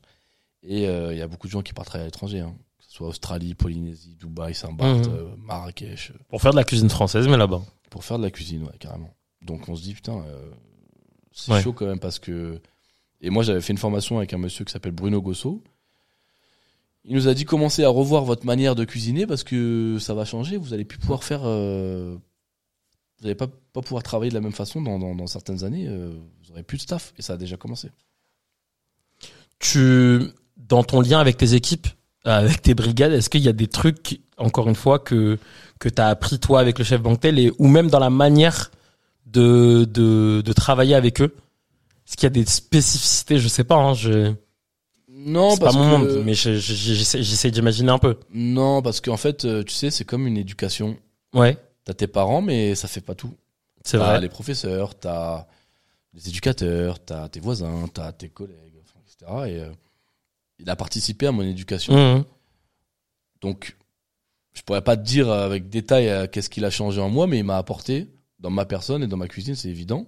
[0.64, 2.56] Et euh, il y a beaucoup de gens qui partent travailler à l'étranger, hein.
[2.78, 7.28] que ce soit Australie, Polynésie, Dubaï, Saint-Barth, euh, Marrakech, Pour faire de la cuisine française,
[7.28, 7.62] mais là-bas.
[7.90, 9.14] pour faire de la cuisine, ouais, carrément.
[9.42, 10.52] Donc on se dit, putain, euh,
[11.32, 11.62] c'est Ouais.
[11.62, 12.60] chaud quand même parce que.
[13.22, 15.62] Et moi, j'avais fait une formation avec un monsieur qui s'appelle Bruno Gosso.
[17.06, 20.26] Il nous a dit commencez à revoir votre manière de cuisiner parce que ça va
[20.26, 20.58] changer.
[20.58, 21.42] Vous allez plus pouvoir faire.
[21.44, 22.16] euh,
[23.20, 25.86] vous n'allez pas, pas pouvoir travailler de la même façon dans, dans, dans certaines années.
[25.88, 26.12] euh,
[26.44, 27.90] vous aurez plus de staff et ça a déjà commencé.
[29.60, 30.22] Tu,
[30.58, 31.88] dans ton lien avec tes équipes,
[32.26, 35.38] euh, avec tes brigades, est-ce qu'il y a des trucs, encore une fois, que,
[35.80, 38.72] que t'as appris toi avec le chef Banquetel et, ou même dans la manière
[39.32, 41.36] de, de, de travailler avec eux?
[42.08, 43.38] Est-ce qu'il y a des spécificités?
[43.40, 44.34] Je sais pas, hein, je,
[45.10, 48.18] Non, c'est pas parce mon que- monde, mais je- je- j'essaie, d'imaginer un peu.
[48.34, 50.98] Non, parce qu'en fait, euh, tu sais, c'est comme une éducation.
[51.34, 53.34] Ouais, T'as tes parents, mais ça fait pas tout.
[53.84, 54.22] c'est T'as vrai.
[54.22, 55.48] les professeurs, t'as
[56.14, 58.76] les éducateurs, t'as tes voisins, t'as tes collègues,
[59.08, 59.32] etc.
[59.48, 59.72] Et euh,
[60.60, 61.94] il a participé à mon éducation.
[62.18, 62.24] Mhm.
[63.42, 63.78] Donc,
[64.54, 67.40] je pourrais pas te dire avec détail euh, qu'est-ce qu'il a changé en moi, mais
[67.40, 68.08] il m'a apporté
[68.42, 70.08] dans ma personne et dans ma cuisine, c'est évident.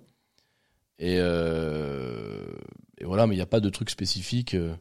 [1.00, 2.46] Et, euh,
[3.02, 4.56] voilà, mais il n'y a pas de truc spécifique.
[4.56, 4.76] euh,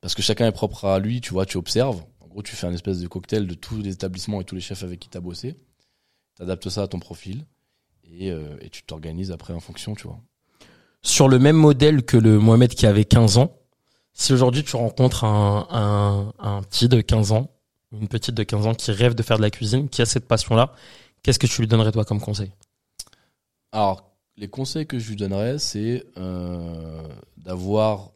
[0.00, 2.04] parce que chacun est propre à lui, tu vois, tu observes.
[2.20, 4.60] En gros, tu fais un espèce de cocktail de tous les établissements et tous les
[4.60, 5.56] chefs avec qui tu as bossé.
[6.36, 7.46] Tu adaptes ça à ton profil.
[8.04, 10.20] Et, euh, et tu t'organises après en fonction, tu vois.
[11.02, 13.56] Sur le même modèle que le Mohamed qui avait 15 ans,
[14.12, 17.50] si aujourd'hui tu rencontres un, un petit de 15 ans,
[17.92, 20.26] une petite de 15 ans qui rêve de faire de la cuisine, qui a cette
[20.28, 20.74] passion-là,
[21.24, 22.52] qu'est-ce que tu lui donnerais toi comme conseil?
[23.72, 28.12] Alors, les conseils que je lui donnerais, c'est euh, d'avoir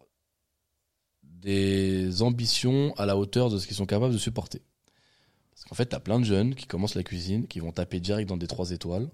[1.23, 4.63] des ambitions à la hauteur de ce qu'ils sont capables de supporter.
[5.53, 8.29] Parce qu'en fait, t'as plein de jeunes qui commencent la cuisine, qui vont taper direct
[8.29, 9.09] dans des trois étoiles.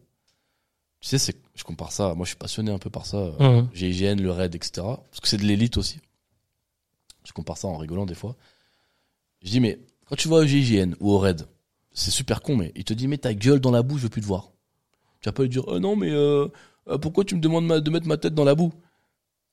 [1.01, 3.63] Tu sais, c'est, je compare ça, moi je suis passionné un peu par ça, euh,
[3.63, 3.69] Mhm.
[3.75, 4.71] GIGN, le RAID, etc.
[4.77, 6.01] Parce que c'est de l'élite aussi.
[7.25, 8.37] Je compare ça en rigolant des fois.
[9.43, 11.47] Je dis, mais quand tu vas au GIGN ou au RAID,
[11.95, 14.09] c'est super con, mais il te dit, mets ta gueule dans la boue, je veux
[14.11, 14.51] plus te voir.
[15.21, 16.49] Tu vas pas lui dire, oh non, mais euh,
[16.89, 18.73] euh, pourquoi tu me demandes ma- de mettre ma tête dans la boue?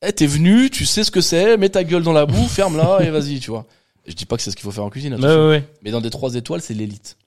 [0.05, 3.03] Eh, t'es venu, tu sais ce que c'est, mets ta gueule dans la boue, ferme-la
[3.03, 3.65] et vas-y, tu vois.
[4.07, 5.67] Je dis pas que c'est ce qu'il faut faire en cuisine, Ouais, ouais, ouais.
[5.83, 7.17] mais dans des trois étoiles, c'est l'élite.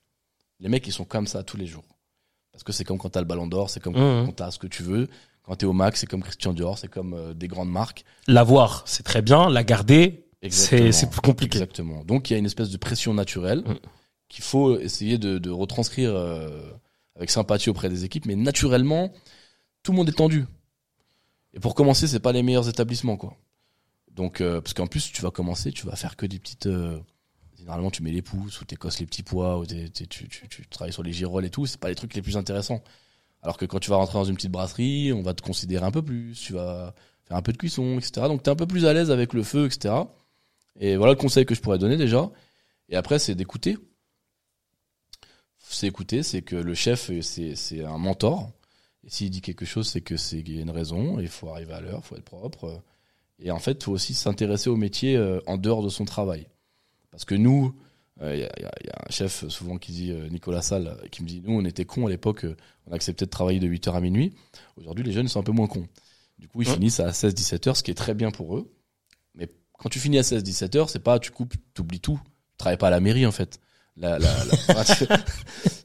[0.59, 1.85] Les mecs, ils sont comme ça tous les jours.
[2.51, 4.67] Parce que c'est comme quand t'as le ballon d'or, c'est comme quand t'as ce que
[4.67, 5.07] tu veux.
[5.43, 8.03] Quand t'es au max, c'est comme Christian Dior, c'est comme euh, des grandes marques.
[8.27, 9.49] L'avoir, c'est très bien.
[9.49, 11.57] La garder, c'est plus compliqué.
[11.59, 12.03] Exactement.
[12.03, 13.73] Donc il y a une espèce de pression naturelle Mm.
[14.29, 16.71] Qu'il faut essayer de, retranscrire euh,
[17.15, 19.11] avec sympathie auprès des équipes, mais naturellement,
[19.83, 20.45] tout le monde est tendu.
[21.53, 23.37] Et pour commencer, c'est pas les meilleurs établissements, quoi.
[24.11, 26.67] Donc, euh, parce qu'en plus, tu vas commencer, tu vas faire que des petites.
[26.67, 26.99] euh,
[27.57, 31.13] généralement, tu mets les pouces ou t'écosses les petits pois ou tu travailles sur les
[31.13, 31.65] girolles et tout.
[31.65, 32.81] C'est pas les trucs les plus intéressants.
[33.41, 35.91] Alors que quand tu vas rentrer dans une petite brasserie, on va te considérer un
[35.91, 36.33] peu plus.
[36.33, 36.93] Tu vas
[37.25, 38.27] faire un peu de cuisson, etc.
[38.27, 39.95] Donc, t'es un peu plus à l'aise avec le feu, etc.
[40.79, 42.29] Et voilà le conseil que je pourrais donner déjà.
[42.89, 43.77] Et après, c'est d'écouter.
[45.67, 48.51] C'est écouter, c'est que le chef, euh, c'est un mentor.
[49.03, 51.19] Et s'il dit quelque chose, c'est que c'est qu'il y a une raison.
[51.19, 52.81] Il faut arriver à l'heure, il faut être propre.
[53.39, 56.47] Et en fait, il faut aussi s'intéresser au métier euh, en dehors de son travail.
[57.11, 57.75] Parce que nous,
[58.21, 60.87] il y, a, y a- y a un chef souvent qui dit, euh, Nicolas Salle,
[61.03, 62.55] euh, qui me dit, nous, on était cons à l'époque, euh,
[62.87, 64.33] on acceptait de travailler de 8h à minuit.
[64.77, 65.87] Aujourd'hui, les jeunes sont un peu moins cons.
[66.39, 66.73] Du coup, ils Ouais.
[66.75, 68.71] finissent à 16-17 heures, ce qui est très bien pour eux.
[69.35, 72.19] Mais quand tu finis à 16-17 heures, c'est pas tu coupes, tu oublies tout.
[72.51, 73.59] Tu travailles pas à la mairie en fait.
[73.97, 75.05] La, la, la- tu-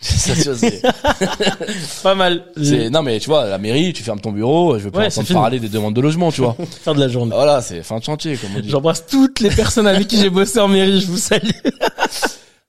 [0.01, 0.83] ça, tu vois, c'est-
[2.03, 2.45] Pas mal.
[2.61, 5.07] c'est- non mais tu vois, la mairie, tu fermes ton bureau, je veux pas Ouais,
[5.07, 6.57] entendre parler des demandes de logement, tu vois.
[6.83, 7.33] Fin de la journée.
[7.35, 8.69] voilà, c'est fin de chantier comme on dit.
[8.69, 11.01] J'embrasse toutes les personnes avec qui j'ai bossé en mairie.
[11.01, 11.51] Je vous salue.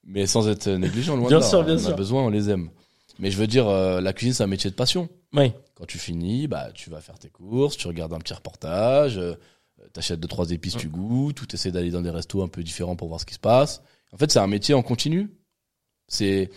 [0.05, 1.49] Mais sans être négligent, loin Bien de là.
[1.49, 1.89] sûr, bien on sûr.
[1.89, 2.69] a besoin, on les aime.
[3.17, 5.09] Mais je veux dire, euh, la cuisine, c'est un métier de passion.
[5.33, 5.53] Oui.
[5.75, 9.33] Quand tu finis, bah, tu vas faire tes courses, tu regardes un petit reportage, euh,
[9.93, 12.95] t'achètes deux, trois épices, tu goûtes, ou t'essaies d'aller dans des restos un peu différents
[12.95, 13.81] pour voir ce qui se passe.
[14.13, 15.29] En fait, c'est un métier en continu.
[16.07, 16.49] C'est,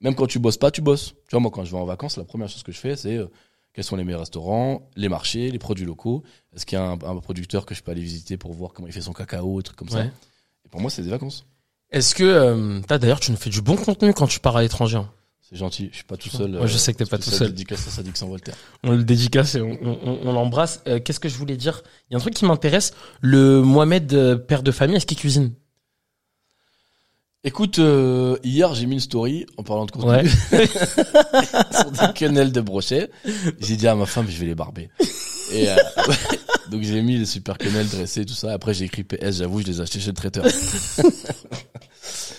[0.00, 1.12] même quand tu bosses pas, tu bosses.
[1.28, 3.16] Tu vois, moi, quand je vais en vacances, la première chose que je fais, c'est,
[3.16, 3.26] euh,
[3.72, 6.22] quels sont les meilleurs restaurants, les marchés, les produits locaux.
[6.54, 8.88] Est-ce qu'il y a un, un producteur que je peux aller visiter pour voir comment
[8.88, 9.98] il fait son cacao, des trucs comme ça?
[9.98, 10.10] Ouais.
[10.66, 11.46] Et pour moi, c'est des vacances.
[11.90, 14.62] Est-ce que euh, t'as d'ailleurs tu nous fais du bon contenu quand tu pars à
[14.62, 15.10] l'étranger hein?
[15.40, 15.88] C'est gentil.
[15.90, 16.60] Je suis pas tout seul.
[16.64, 17.48] Je sais que t'es pas tout seul.
[17.50, 18.54] Dédicace à Voltaire.
[18.84, 20.80] On le dédicace et on, on, on- on l'embrasse.
[20.86, 21.82] Euh, Qu'est-ce que je voulais dire?
[22.08, 22.92] Il y a un truc qui m'intéresse.
[23.20, 25.52] Le Mohamed, euh, père de famille, est-ce qu'il cuisine?
[27.42, 30.24] Écoute, euh, hier j'ai mis une story en parlant de contenu Ouais.
[31.72, 33.10] sur des quenelles de brochet.
[33.58, 34.90] J'ai dit à ma femme, je vais les barber.
[35.50, 35.76] Et euh,
[36.70, 38.52] donc j'ai mis les super quenelles dressées, tout ça.
[38.52, 40.44] Après j'ai écrit PS, j'avoue, je les ai achetés chez le traiteur.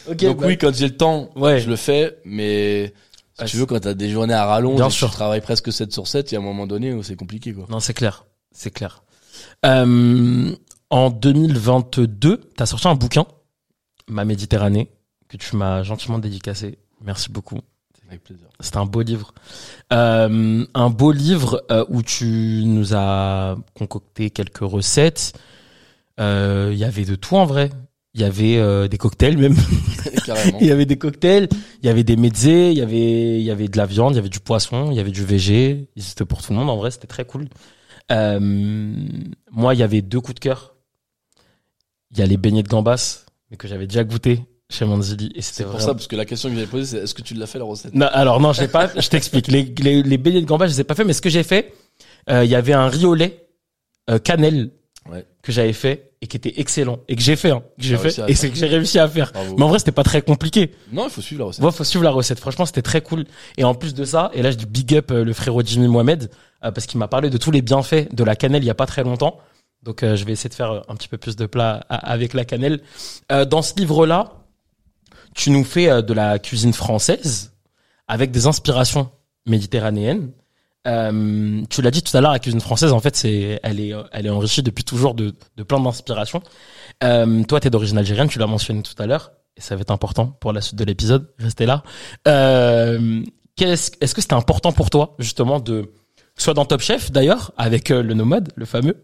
[0.08, 0.18] Ok.
[0.18, 1.60] donc bah, oui, quand j'ai le temps, Ouais.
[1.60, 2.20] je le fais.
[2.24, 2.94] Mais
[3.40, 5.10] si tu veux, quand t'as des journées à rallonge, Bien sûr.
[5.10, 7.54] tu travailles presque 7 sur 7, il y a un moment donné où c'est compliqué.
[7.54, 7.66] quoi.
[7.72, 8.26] Non, c'est clair.
[8.52, 9.04] C'est clair.
[9.66, 10.56] Euh,
[10.92, 13.26] en 2022, t'as sorti un bouquin
[14.12, 14.90] Ma Méditerranée,
[15.28, 16.78] que tu m'as gentiment dédicacé.
[17.04, 17.60] Merci beaucoup.
[18.08, 18.48] Avec plaisir.
[18.60, 19.34] C'est un beau livre.
[19.94, 25.34] Euh, un beau livre euh, où tu nous as concocté quelques recettes.
[26.20, 27.70] Euh, Il y avait de tout en vrai.
[28.14, 29.56] Il y avait euh, des cocktails même.
[30.60, 31.48] Il y avait des cocktails,
[31.82, 34.18] il y avait des mezzés, il y avait il y avait de la viande, il
[34.18, 35.90] y avait du poisson, il y avait du végé.
[35.98, 37.48] C'était pour tout le monde en vrai, c'était très cool.
[38.12, 38.40] Euh,
[39.52, 40.76] moi, il y avait deux coups de cœur.
[42.12, 45.42] Il y a les beignets de gambas, mais que j'avais déjà goûté chez Manzili et
[45.42, 47.22] c'était C'est pour vraiment- ça, parce que la question que j'avais posée, c'est est-ce que
[47.22, 47.94] tu l'as fait la recette?
[47.94, 48.90] Non, alors non, je l'ai pas.
[48.98, 49.48] Je t'explique.
[49.50, 51.44] Les, les, les beignets de gambas, je les ai pas fait, mais ce que j'ai
[51.44, 51.74] fait,
[52.30, 53.48] euh, il y avait un riz au lait
[54.10, 54.72] euh, cannelle
[55.10, 55.26] Ouais.
[55.42, 58.20] que j'avais fait et qui était excellent et que j'ai fait, hein, que j'ai fait
[58.28, 59.32] et c'est que j'ai réussi à faire.
[59.32, 59.56] Bravo.
[59.58, 60.70] Mais en vrai, c'était pas très compliqué.
[60.94, 61.66] Non, il faut suivre la recette.
[61.66, 62.40] Ouais, faut suivre la recette.
[62.40, 63.26] Franchement, c'était très cool.
[63.58, 65.88] Et en plus de ça, et là, je dis big up euh, le frérot Jimmy
[65.88, 66.30] Mohamed
[66.64, 68.76] euh, parce qu'il m'a parlé de tous les bienfaits de la cannelle il y a
[68.76, 69.40] pas très longtemps.
[69.84, 72.46] Donc, euh, je vais essayer de faire un petit peu plus de plats avec la
[72.46, 72.82] cannelle.
[73.32, 74.34] Euh, dans ce livre-là,
[75.34, 77.54] tu nous fais euh, de la cuisine française
[78.08, 79.10] avec des inspirations
[79.46, 80.32] méditerranéennes.
[80.84, 84.84] Tu l'as dit tout à l'heure, la cuisine française, en fait, elle est, enrichie depuis
[84.84, 85.34] toujours de,
[85.68, 86.42] plein d'inspirations.
[87.00, 90.28] Toi, t'es d'origine algérienne, tu l'as mentionné tout à l'heure, et ça va être important
[90.28, 91.32] pour la suite de l'épisode.
[91.38, 91.84] Restez là.
[92.26, 95.94] Est-ce que c'était important pour toi, justement, de,
[96.36, 99.04] soit dans Top Chef, d'ailleurs, avec le nomade, le fameux,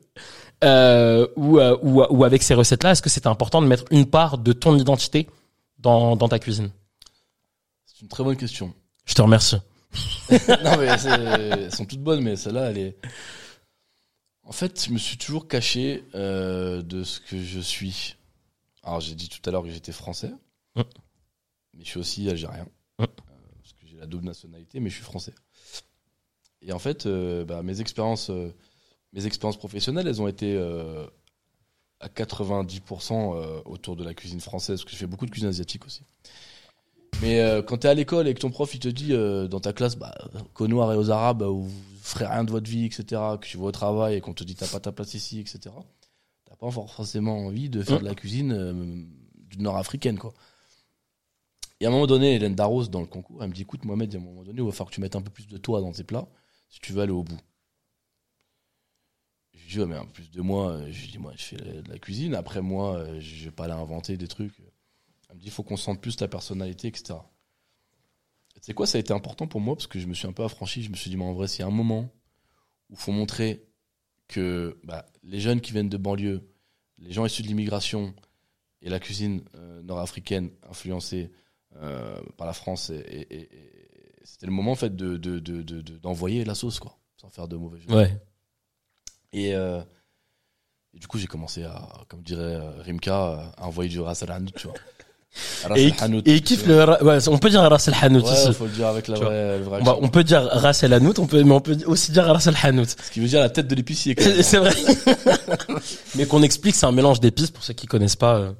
[0.63, 4.05] euh, ou, euh, ou, ou avec ces recettes-là, est-ce que c'était important de mettre une
[4.09, 5.27] part de ton identité
[5.79, 6.71] dans, dans ta cuisine?
[7.85, 8.73] C'est une très bonne question.
[9.05, 9.57] Je te remercie.
[10.31, 12.97] non, mais c'est- elles sont toutes bonnes, mais celle-là, elle est.
[14.43, 18.15] En fait, je me suis toujours caché euh, de ce que je suis.
[18.83, 20.31] Alors, j'ai dit tout à l'heure que j'étais français,
[20.75, 20.81] Mm.
[21.73, 22.65] mais je suis aussi algérien.
[22.99, 23.05] Mm.
[23.05, 25.33] Parce que j'ai la double nationalité, mais je suis français.
[26.61, 28.31] Et en fait, bah, mes expériences,
[29.17, 31.05] mes expériences professionnelles, elles ont été euh,
[31.99, 35.49] à 90% euh, autour de la cuisine française, parce que je fais beaucoup de cuisine
[35.49, 36.03] asiatique aussi.
[37.21, 39.13] Mais euh, quand t'es à l'école et que ton prof il te dit
[39.49, 40.13] dans ta classe, bah,
[40.53, 43.03] qu'aux Noirs et aux Arabes, euh, vous ferez rien de votre vie, etc.,
[43.41, 45.59] que tu vas au travail et qu'on te dit t'as pas ta place ici, etc.,
[46.45, 50.33] t'as pas forcément envie de faire de la cuisine du nord-africaine, quoi.
[51.79, 54.13] Et à un moment donné, Hélène Darros, dans le concours, elle me dit écoute, Mohamed,
[54.15, 55.81] à un moment donné, il va falloir que tu mettes un peu plus de toi
[55.81, 56.27] dans tes plats
[56.69, 57.39] si tu veux aller au bout.
[59.67, 61.57] Je lui dis, ouais, mais en plus de moi, euh, je dis, moi, je fais
[61.57, 62.35] de la cuisine.
[62.35, 64.53] Après, moi, euh, je vais pas aller inventer des trucs.
[65.29, 67.19] Elle me dit, il faut qu'on sente plus ta personnalité, etc.
[68.55, 70.31] Et sais quoi, ça a été important pour moi parce que je me suis un
[70.31, 70.83] peu affranchi.
[70.83, 72.09] Je me suis dit, mais en vrai, s'il y a un moment
[72.89, 73.67] où il faut montrer
[74.29, 76.49] que bah, les jeunes qui viennent de banlieue,
[76.99, 78.15] les gens issus de l'immigration
[78.81, 81.29] et la cuisine euh, nord-africaine influencée
[82.37, 83.49] par la France, et,
[84.23, 85.39] c'était le moment en fait de, de-
[85.99, 87.93] d'envoyer la sauce, quoi, sans faire de mauvais jeu.
[87.93, 88.19] Ouais.
[89.33, 89.81] Et, euh,
[90.93, 94.31] et du coup, j'ai commencé à, comme dirait euh, Rimka, à envoyer du ras al
[94.31, 94.75] hanout, tu vois.
[95.75, 98.71] Et, et il kiffe le, ouais, on peut dire Ras El Hanout Ouais, faut le
[98.71, 101.51] dire avec la vraie, le vrai On, peut dire Ras El Hanout, on peut, mais
[101.51, 102.85] on peut aussi dire Ras El Hanout.
[102.85, 104.15] Ce qui veut dire la tête de l'épicier.
[104.41, 104.73] C'est vrai.
[106.15, 108.51] mais qu'on explique, c'est un mélange d'épices pour ceux qui connaissent pas, euh,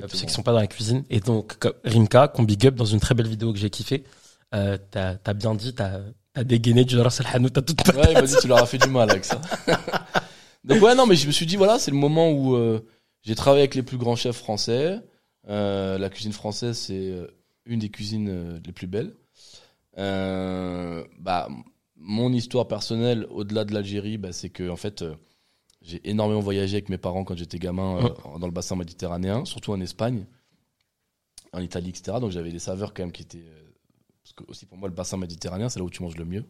[0.00, 1.04] pour ceux qui sont pas dans la cuisine.
[1.10, 4.04] Et donc, Rimka, qu'on big up dans une très belle vidéo que j'ai kiffé,
[4.54, 6.00] euh, t'as, t'as bien dit, t'as,
[6.36, 7.96] t'as dégainé du Ras El Hanout à toute patate.
[7.96, 9.40] Ouais, dit tu leur as fait du mal avec ça.
[10.64, 12.86] Donc ouais, non, mais je me suis dit voilà, c'est le moment où euh,
[13.22, 15.00] j'ai travaillé avec les plus grands chefs français.
[15.48, 17.26] Euh, la cuisine française, c'est euh,
[17.64, 19.14] une des cuisines les plus belles.
[19.96, 21.48] Euh, bah,
[21.96, 25.02] mon histoire personnelle, au-delà de l'Algérie, bah, c'est que en fait,
[25.80, 29.72] j'ai énormément voyagé avec mes parents quand j'étais gamin euh, dans le bassin méditerranéen, surtout
[29.72, 30.26] en Espagne,
[31.52, 32.18] en Italie, etc.
[32.20, 33.46] Donc j'avais des saveurs quand même qui étaient
[34.26, 36.44] parce que aussi pour moi le bassin méditerranéen, c'est là où tu manges le mieux.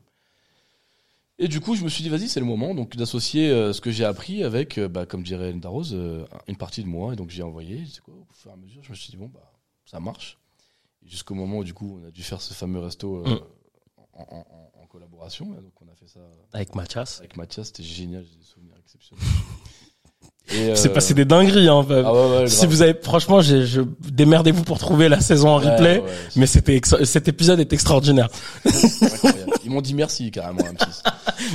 [1.39, 3.83] Et du coup, je me suis dit, vas-y, c'est le moment donc d'associer euh, ce
[3.83, 7.13] que j'ai appris avec, euh, bah, comme dirait Linda Rose, euh, une partie de moi.
[7.13, 9.19] Et donc j'ai envoyé, c'est quoi, au fur et à mesure, je me suis dit,
[9.19, 9.53] bon, bah,
[9.85, 10.39] ça marche.
[11.05, 13.41] Jusqu'au moment où, du coup, on a dû faire ce fameux resto euh, Mm.
[14.15, 14.47] en, en-
[14.79, 15.53] en- en collaboration.
[15.59, 16.21] Et donc on a fait ça
[16.55, 17.19] Avec Mathias.
[17.19, 19.23] avec Mathias, c'était génial, j'ai des souvenirs exceptionnels.
[20.75, 21.85] C'est euh, passé des dingueries, hein.
[21.89, 22.71] Ah ouais, ouais, si grave.
[22.71, 26.03] vous avez, franchement, je, démerdez-vous pour trouver la saison en replay.
[26.37, 28.29] Mais c'était, cet épisode est extraordinaire.
[29.65, 31.03] Ils m'ont dit merci carrément, M6.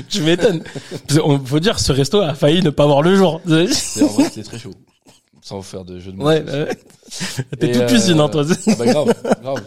[0.09, 0.63] Tu m'étonnes.
[1.23, 3.41] On faut dire, ce resto a failli ne pas voir le jour.
[3.71, 4.73] C'est- En vrai, c'était très chaud.
[5.41, 6.25] Sans vous faire de jeu de mots.
[6.25, 6.77] Ouais, ouais.
[7.59, 8.45] T'es toute euh, cuisine, hein, toi.
[8.67, 9.63] Ah bah grave, grave.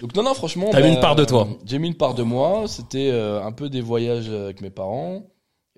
[0.00, 0.68] Donc non, non, franchement.
[0.72, 1.48] T'as mis bah, une part de toi.
[1.66, 2.64] J'ai mis une part de moi.
[2.66, 5.26] C'était euh, un peu des voyages avec mes parents.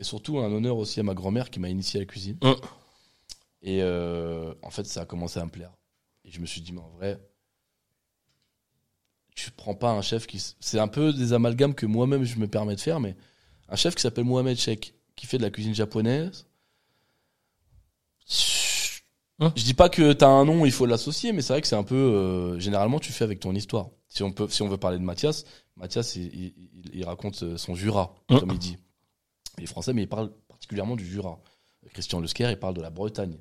[0.02, 2.36] Et surtout un honneur aussi à ma grand-mère qui m'a initié à la cuisine.
[2.42, 2.52] Mm.
[3.62, 5.70] Et euh, en fait, ça a commencé à me plaire.
[6.24, 7.20] Et je me suis dit, mais en vrai,
[9.36, 10.42] tu prends pas un chef qui...
[10.58, 13.14] C'est un peu des amalgames que moi-même je me permets de faire, mais
[13.68, 16.46] un chef qui s'appelle Mohamed Sheikh, qui fait de la cuisine japonaise,
[19.38, 19.50] Hum.
[19.56, 21.74] Je dis pas que t'as un nom, il faut l'associer, mais c'est vrai que c'est
[21.74, 21.96] un peu.
[21.96, 23.88] euh, généralement, tu fais avec ton histoire.
[24.08, 25.44] Si on peut, si on veut parler de Mathias,
[25.76, 28.38] Mathias, il, il- il- il raconte euh, son Jura, Hum.
[28.38, 28.76] comme il dit.
[29.58, 31.40] Il est français, mais il parle particulièrement du Jura.
[31.92, 33.38] Christian Lesquer, il parle de la Bretagne,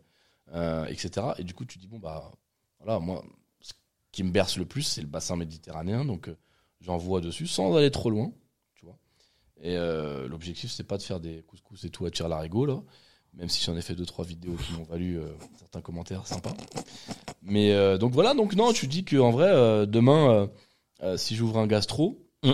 [0.53, 1.27] euh, etc.
[1.37, 2.31] Et du coup, tu dis bon bah
[2.79, 3.23] voilà, moi,
[3.61, 3.73] ce
[4.11, 6.37] qui me berce le plus, c'est le bassin méditerranéen, donc euh,
[6.81, 8.31] j'en vois dessus sans aller trop loin,
[8.75, 8.97] tu vois.
[9.61, 12.81] Et euh, l'objectif, c'est pas de faire des couscous et tout à tirer l'arigot là,
[13.33, 15.19] même si j'en ai fait deux trois vidéos qui m'ont valu
[15.59, 16.55] certains commentaires sympas.
[17.43, 20.49] Mais donc voilà, donc non, tu dis que en vrai, demain,
[21.15, 22.53] si j'ouvre un gastro, Mm.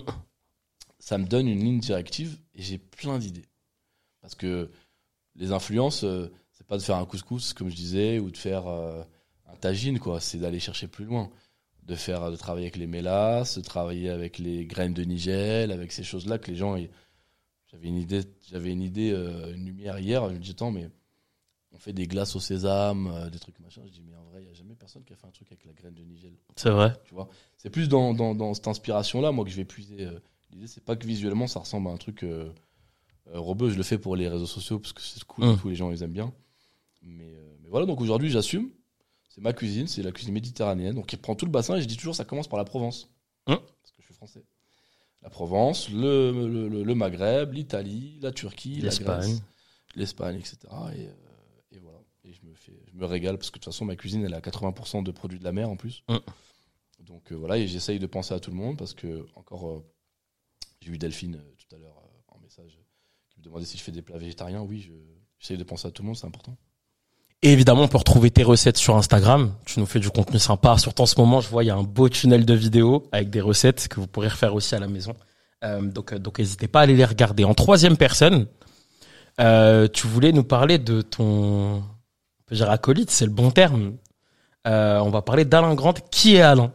[1.08, 3.46] Ça me donne une ligne directive et j'ai plein d'idées.
[4.20, 4.70] Parce que
[5.36, 8.68] les influences, euh, c'est pas de faire un couscous, comme je disais, ou de faire
[8.68, 9.02] euh,
[9.46, 10.20] un tagine, quoi.
[10.20, 11.30] C'est d'aller chercher plus loin.
[11.84, 15.94] De faire, de travailler avec les mélasses, de travailler avec les graines de nigel, avec
[15.94, 16.76] ces choses-là que les gens.
[17.68, 20.28] J'avais une idée, j'avais une idée, euh, une lumière hier.
[20.28, 20.90] Je me dis, attends, mais
[21.72, 23.82] on fait des glaces au sésame, euh, des trucs machin.
[23.86, 25.48] Je dis, mais en vrai, il n'y a jamais personne qui a fait un truc
[25.54, 26.94] avec la graine de nigel C'est vrai.
[27.06, 27.30] tu vois?
[27.56, 30.06] C'est plus dans, dans, dans cette inspiration-là, moi, que je vais puiser.
[30.52, 32.52] L'idée, c'est pas que visuellement, ça ressemble à un truc euh,
[33.28, 33.70] euh, robeux.
[33.70, 35.58] Je le fais pour les réseaux sociaux, parce que c'est cool, Mm.
[35.60, 36.34] tous les gens, ils aiment bien.
[37.02, 38.70] Mais, euh, mais voilà, donc aujourd'hui, j'assume.
[39.30, 40.96] C'est ma cuisine, c'est la cuisine méditerranéenne.
[40.96, 43.10] Donc, il prend tout le bassin, et je dis toujours, ça commence par la Provence.
[43.48, 43.56] Mm.
[43.56, 44.44] Parce que je suis français.
[45.22, 49.20] La Provence, le, le, le- le Maghreb, l'Italie, la Turquie, la L'Espagne.
[49.20, 49.42] Grèce,
[49.96, 50.58] l'Espagne, etc.
[50.96, 51.12] Et, euh,
[51.72, 52.00] et voilà.
[52.24, 54.34] Et je me, fais, je me régale, parce que de toute façon, ma cuisine, elle
[54.34, 56.04] a 80% de produits de la mer en plus.
[56.08, 56.18] Mm.
[57.02, 59.84] Donc euh, voilà, et j'essaye de penser à tout le monde parce que, encore,
[60.92, 62.84] j'ai Delphine euh, tout à l'heure euh, en message euh,
[63.30, 64.62] qui me demandait si je fais des plats végétariens.
[64.62, 64.94] Oui, je-
[65.40, 66.56] j'essaye de penser à tout le monde, c'est important.
[67.44, 69.54] Et évidemment, on peut retrouver tes recettes sur Instagram.
[69.66, 70.78] Tu nous fais du contenu sympa.
[70.80, 73.30] Surtout en ce moment, je vois, il y a un beau tunnel de vidéos avec
[73.30, 75.14] des recettes que vous pourrez refaire aussi à la maison.
[75.82, 77.44] Donc, donc, n'hésitez pas à aller les regarder.
[77.44, 78.48] En troisième personne,
[79.38, 81.84] tu voulais nous parler de ton, on
[82.48, 83.98] peut dire acolyte, c'est le bon terme.
[84.66, 85.94] On va parler d'Alain Grant.
[86.10, 86.74] Qui est Alain?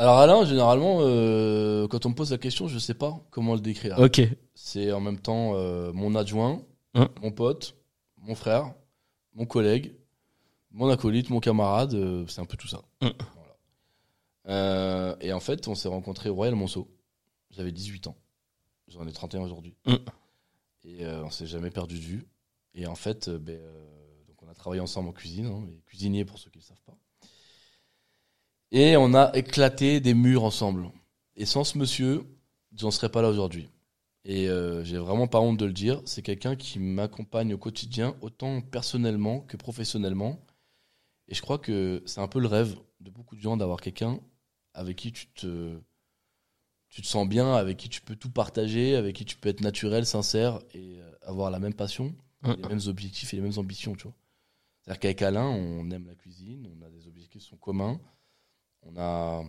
[0.00, 3.60] Alors Alain, généralement, euh, quand on me pose la question, je sais pas comment le
[3.60, 3.98] décrire.
[3.98, 4.22] Ok.
[4.54, 6.62] C'est en même temps euh, mon adjoint,
[6.94, 7.06] Hum.
[7.20, 7.76] mon pote,
[8.16, 8.72] mon frère,
[9.34, 9.94] mon collègue,
[10.70, 12.80] mon acolyte, mon camarade, euh, c'est un peu tout ça.
[13.02, 13.14] Voilà.
[14.48, 16.88] Euh, et en fait, on s'est rencontrés au Royal Monceau.
[17.50, 18.16] J'avais 18 ans.
[18.88, 19.76] J'en ai 31 aujourd'hui.
[19.84, 19.98] Hum.
[20.82, 22.26] Et on s'est jamais perdu de vue.
[22.74, 23.60] Et en fait, ben,
[24.28, 26.66] donc on a travaillé ensemble en cuisine, hein, les cuisiniers pour ceux qui ne le
[26.68, 26.96] savent pas.
[28.72, 30.90] Et on a éclaté des murs ensemble.
[31.34, 32.24] Et sans ce monsieur,
[32.76, 33.68] j'en serais pas là aujourd'hui.
[34.24, 36.00] Et euh, j'ai vraiment pas honte de le dire.
[36.04, 40.44] C'est quelqu'un qui m'accompagne au quotidien, autant personnellement que professionnellement.
[41.26, 44.20] Et je crois que c'est un peu le rêve de beaucoup de gens d'avoir quelqu'un
[44.74, 45.80] avec qui tu te,
[46.90, 49.62] tu te sens bien, avec qui tu peux tout partager, avec qui tu peux être
[49.62, 53.94] naturel, sincère et euh, avoir la même passion, les mêmes objectifs et les mêmes ambitions,
[53.94, 54.14] tu vois.
[54.80, 58.00] C'est-à-dire qu'avec Alain, on aime la cuisine, on a des objectifs qui sont communs,
[58.82, 59.44] on a,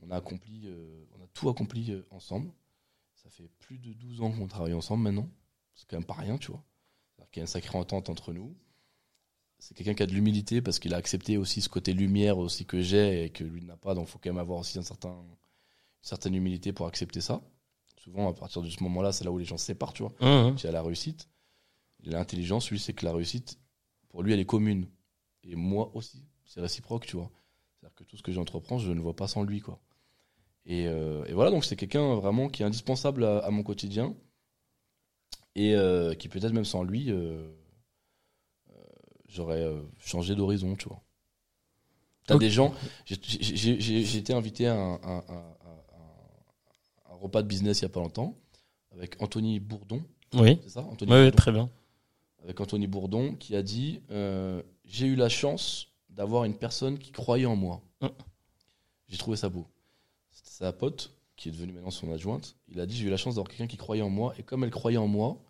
[0.00, 2.50] on a accompli, euh, on a tout accompli euh, ensemble.
[3.14, 5.28] Ça fait plus de 12 ans qu'on travaille ensemble maintenant.
[5.74, 6.64] C'est quand même pas rien, tu vois.
[7.10, 8.56] C'est-à-dire qu'il y a une sacrée entente entre nous.
[9.58, 12.64] C'est quelqu'un qui a de l'humilité parce qu'il a accepté aussi ce côté lumière aussi
[12.64, 13.94] que j'ai et que lui n'a pas.
[13.94, 15.36] Donc il faut quand même avoir aussi un certain, une
[16.00, 17.42] certaine humilité pour accepter ça.
[17.96, 20.12] Souvent, à partir de ce moment-là, c'est là où les gens se séparent, tu vois.
[20.20, 20.54] Hum.
[20.54, 21.28] Tu as la réussite.
[22.04, 23.58] L'intelligence, lui, c'est que la réussite,
[24.08, 24.86] pour lui, elle est commune.
[25.42, 27.30] Et moi aussi, c'est réciproque, tu vois.
[27.80, 29.78] C'est-à-dire que tout ce que j'entreprends, je ne vois pas sans lui, quoi.
[30.66, 34.14] Et, euh, et voilà, donc c'est quelqu'un vraiment qui est indispensable à, à mon quotidien.
[35.54, 37.48] Et euh, qui peut-être même sans lui, euh,
[39.28, 39.66] j'aurais
[39.98, 41.02] changé d'horizon, tu vois.
[42.26, 42.74] T'as des gens.
[43.06, 45.22] j'ai- été invité à un,
[47.20, 48.36] repas de business il n'y a pas longtemps
[48.92, 50.58] avec Anthony Bourdon, Oui.
[50.62, 51.68] c'est ça Anthony Oui, oui, Bourdon très bien.
[52.44, 54.00] avec Anthony Bourdon qui a dit
[54.84, 55.88] J'ai eu la chance
[56.18, 57.80] d'avoir une personne qui croyait en moi.
[58.02, 58.08] Mm.
[59.06, 59.68] J'ai trouvé ça beau.
[60.32, 62.56] C'était sa pote, qui est devenue maintenant son adjointe.
[62.66, 64.34] Il a dit J'ai eu la chance d'avoir quelqu'un qui croyait en moi.
[64.36, 65.40] Et comme elle croyait en moi,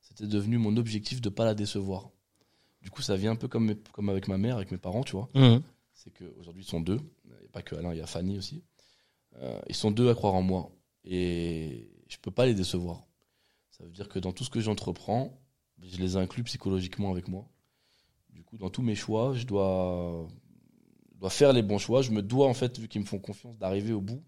[0.00, 2.10] c'était devenu mon objectif de ne pas la décevoir.
[2.80, 5.12] Du coup, ça vient un peu comme, comme avec ma mère, avec mes parents, tu
[5.12, 5.28] vois.
[5.34, 6.98] Hum, C'est qu'aujourd'hui, ils sont deux.
[7.26, 8.62] Il n'y a pas que Alain, il y a Fanny aussi.
[9.36, 10.70] Euh, ils sont deux à croire en moi.
[11.04, 13.02] Et je peux pas les décevoir.
[13.70, 15.38] Ça veut dire que dans tout ce que j'entreprends,
[15.82, 17.46] je les inclus psychologiquement avec moi.
[18.34, 20.26] Du coup, dans tous mes choix, je dois,
[21.20, 22.02] dois faire les bons choix.
[22.02, 24.22] Je me dois, en fait, vu qu'ils me font confiance, d'arriver au bout.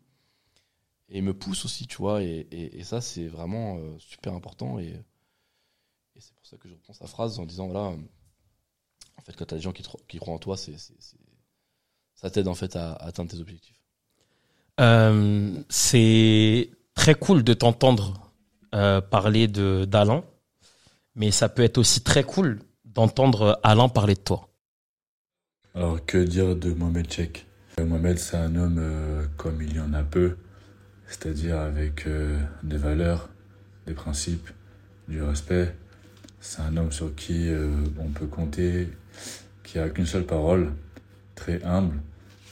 [1.09, 2.22] Et ils me poussent aussi, tu vois.
[2.22, 4.78] Et, et- ça, c'est vraiment euh, super important.
[4.78, 4.94] Et,
[6.18, 7.82] c'est pour ça que je reprends sa phrase en disant, voilà,
[9.16, 12.48] en fait, quand tu as des gens qui, tro- qui croient en toi, ça t'aide
[12.48, 13.78] en fait à, à atteindre tes objectifs.
[14.80, 18.32] Euh, c'est très cool de t'entendre
[18.74, 20.24] euh, parler de d'Alain,
[21.14, 22.61] mais ça peut être aussi très cool
[22.97, 24.49] d'entendre Alain parler de toi.
[25.74, 27.47] Alors, que dire de Mohamed Cheikh?
[27.78, 30.36] Mohamed, c'est un homme euh, comme il y en a peu,
[31.07, 33.28] c'est-à-dire avec euh, des valeurs,
[33.86, 34.49] des principes,
[35.09, 35.74] du respect.
[36.40, 38.88] C'est un homme sur qui euh, on peut compter,
[39.62, 40.72] qui a qu'une seule parole,
[41.34, 42.01] très humble.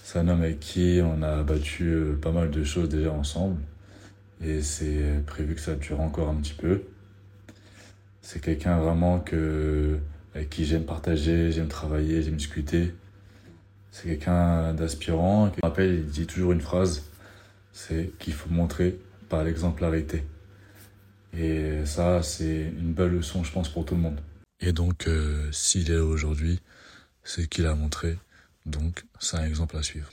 [0.03, 3.61] C'est un homme avec qui on a battu pas mal de choses déjà ensemble
[4.43, 6.83] et c'est prévu que ça dure encore un petit peu.
[8.21, 9.99] C'est quelqu'un vraiment que,
[10.35, 12.95] avec qui j'aime partager, j'aime travailler, j'aime discuter.
[13.91, 15.47] C'est quelqu'un d'aspirant.
[15.47, 17.05] Je me rappelle, il dit toujours une phrase,
[17.73, 20.25] c'est qu'il faut montrer par l'exemplarité.
[21.37, 24.21] Et ça, c'est une belle leçon, je pense, pour tout le monde.
[24.61, 26.61] Et donc, euh, s'il est là aujourd'hui,
[27.23, 28.19] c'est qu'il a montré.
[28.67, 30.11] Donc, c'est un exemple à suivre.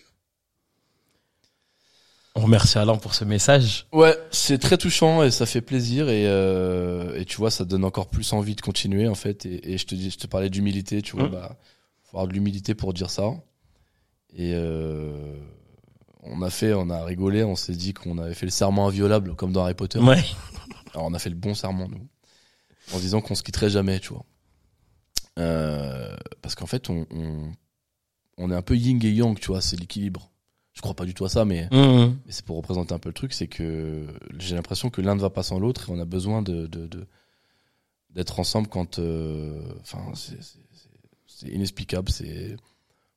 [2.35, 3.87] On remercie Alain pour ce message.
[3.91, 7.83] Ouais, c'est très touchant et ça fait plaisir et, euh, et tu vois, ça donne
[7.83, 9.45] encore plus envie de continuer en fait.
[9.45, 11.31] Et, et je te dis, je te parlais d'humilité, tu vois, mmh.
[11.31, 11.57] bah,
[12.03, 13.31] faut avoir de l'humilité pour dire ça.
[14.33, 15.35] Et euh,
[16.23, 19.35] on a fait, on a rigolé, on s'est dit qu'on avait fait le serment inviolable
[19.35, 19.99] comme dans Harry Potter.
[19.99, 20.23] Ouais.
[20.93, 22.07] Alors on a fait le bon serment nous,
[22.93, 24.25] en disant qu'on se quitterait jamais, tu vois.
[25.39, 27.51] Euh, parce qu'en fait, on, on,
[28.37, 30.30] on, est un peu yin et yang, tu vois, c'est l'équilibre.
[30.73, 32.17] Je crois pas du tout à ça, mais, mmh.
[32.25, 34.07] mais c'est pour représenter un peu le truc, c'est que
[34.39, 36.69] j'ai l'impression que l'un ne va pas sans l'autre et on a besoin de,
[38.09, 42.55] d'être ensemble quand, euh, enfin, c'est inexplicable, c'est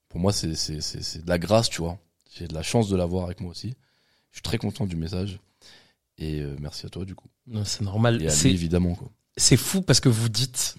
[0.09, 1.99] pour moi, c'est de la grâce, tu vois.
[2.37, 3.75] J'ai de la chance de l'avoir avec moi aussi.
[4.31, 5.41] Je suis très content du message.
[6.19, 7.29] Et euh, merci à toi, du coup.
[7.65, 8.23] C'est normal.
[8.23, 8.97] Et à lui, évidemment.
[9.37, 10.77] C'est fou parce que vous dites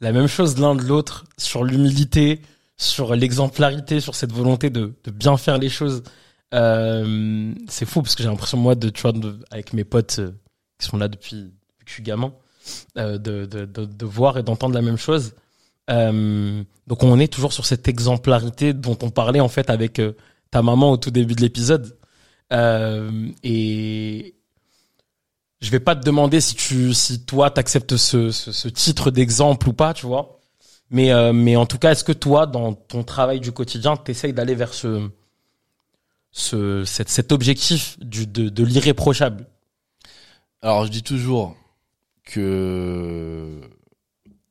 [0.00, 2.40] la même chose l'un de l'autre sur l'humilité,
[2.82, 6.02] sur l'exemplarité, sur cette volonté de, bien faire les choses.
[6.54, 9.06] Euh, c'est fou parce que j'ai l'impression, moi, de, tu
[9.50, 10.32] avec mes potes euh,
[10.78, 12.32] qui sont là depuis, que je suis gamin,
[12.98, 15.34] euh, de, voir et d'entendre la même chose.
[15.88, 20.00] Donc on est toujours sur cette exemplarité dont on parlait en fait avec
[20.50, 21.96] ta maman au tout début de l'épisode.
[22.50, 24.34] Et
[25.60, 29.94] je vais pas te demander si toi t'acceptes ce, ce, ce titre d'exemple ou pas,
[29.94, 30.41] tu vois.
[30.92, 34.34] Mais euh, mais en tout cas, est-ce que toi, dans ton travail du quotidien, t'essayes
[34.34, 35.10] d'aller vers ce
[36.32, 39.46] ce cet, objectif de, l'irréprochable?
[40.60, 41.56] Alors je dis toujours
[42.24, 43.60] que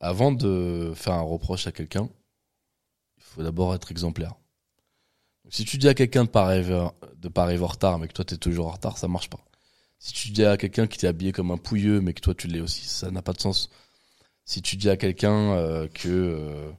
[0.00, 2.08] avant de faire un reproche à quelqu'un,
[3.18, 4.34] il faut d'abord être exemplaire.
[5.48, 6.88] si tu dis à quelqu'un de pas arriver,
[7.18, 9.30] de pas arriver en retard, mais que toi tu es toujours en retard, ça marche
[9.30, 9.40] pas.
[10.00, 12.48] Si tu dis à quelqu'un qui t'est habillé comme un pouilleux, mais que toi tu
[12.48, 13.70] l'es aussi, ça n'a pas de sens.
[14.52, 16.70] Si tu dis à quelqu'un euh, que euh,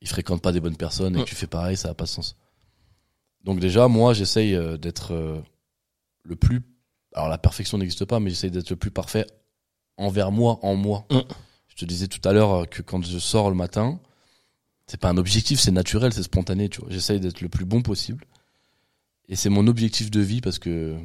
[0.00, 2.08] il fréquente pas des bonnes personnes et que tu fais pareil, ça n'a pas de
[2.08, 2.34] sens.
[3.44, 5.44] Donc déjà, moi, j'essaye euh, d'être
[6.22, 6.62] le plus.
[7.12, 9.26] Alors la perfection n'existe pas, mais j'essaye d'être le plus parfait
[9.98, 11.06] envers moi, en moi.
[11.68, 14.00] Je te disais tout à l'heure euh, que quand je sors le matin,
[14.86, 16.88] c'est pas un objectif, c'est naturel, c'est spontané, tu vois.
[16.90, 18.24] J'essaye d'être le plus bon possible.
[19.28, 20.96] Et c'est mon objectif de vie parce que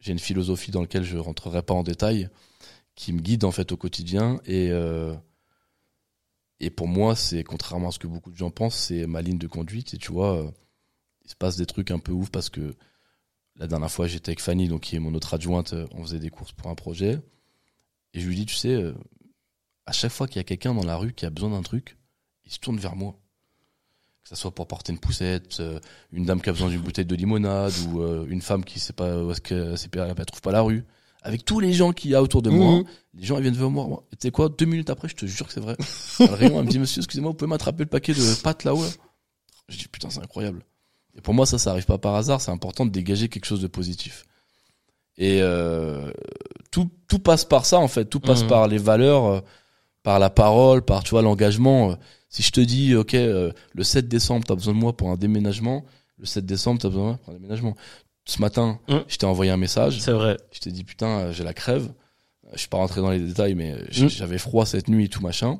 [0.00, 2.28] j'ai une philosophie dans laquelle je rentrerai pas en détail,
[2.98, 4.40] qui me guide en fait au quotidien.
[4.44, 5.14] Et, euh,
[6.58, 9.38] et pour moi, c'est contrairement à ce que beaucoup de gens pensent, c'est ma ligne
[9.38, 9.94] de conduite.
[9.94, 10.50] Et tu vois, euh,
[11.24, 12.74] il se passe des trucs un peu ouf parce que
[13.54, 16.30] la dernière fois, j'étais avec Fanny, donc qui est mon autre adjointe, on faisait des
[16.30, 17.20] courses pour un projet.
[18.14, 18.92] Et je lui dis, tu sais,
[19.86, 21.96] à chaque fois qu'il y a quelqu'un dans la rue qui a besoin d'un truc,
[22.44, 23.16] il se tourne vers moi.
[24.22, 25.78] Que ça soit pour porter une poussette, euh,
[26.12, 28.92] une dame qui a besoin d'une bouteille de limonade, ou euh, une femme qui sait
[28.92, 30.84] pas où est-ce qu'elle trouve pas la rue.
[31.22, 32.84] Avec tous les gens qu'il y a autour de moi, mhm.
[33.14, 34.04] les gens ils viennent vers moi.
[34.12, 35.76] Tu sais quoi, deux minutes après, je te jure que c'est vrai.
[36.20, 38.84] le rayon, elle me dit, monsieur, excusez-moi, vous pouvez m'attraper le paquet de pâtes là-haut
[39.68, 40.64] Je dis, putain, c'est incroyable.
[41.16, 42.40] Et pour moi, ça, ça arrive pas par hasard.
[42.40, 44.24] C'est important de dégager quelque chose de positif.
[45.16, 46.12] Et euh,
[46.70, 48.04] tout, tout passe par ça, en fait.
[48.04, 48.48] Tout passe mhm.
[48.48, 49.42] par les valeurs
[50.08, 51.90] par la parole, par tu vois l'engagement.
[51.90, 51.94] Euh,
[52.30, 55.10] si je te dis, ok, euh, le 7 décembre, tu as besoin de moi pour
[55.10, 55.84] un déménagement,
[56.16, 57.76] le 7 décembre, tu as besoin de moi pour un déménagement.
[58.28, 58.96] Ce matin, mmh.
[59.08, 60.00] je t'ai envoyé un message.
[60.00, 60.36] C'est vrai.
[60.52, 61.90] Je t'ai dit, putain, euh, j'ai la crève.
[62.52, 64.08] Je suis pas rentré dans les détails, mais mmh.
[64.08, 65.58] j'avais froid cette nuit et tout machin.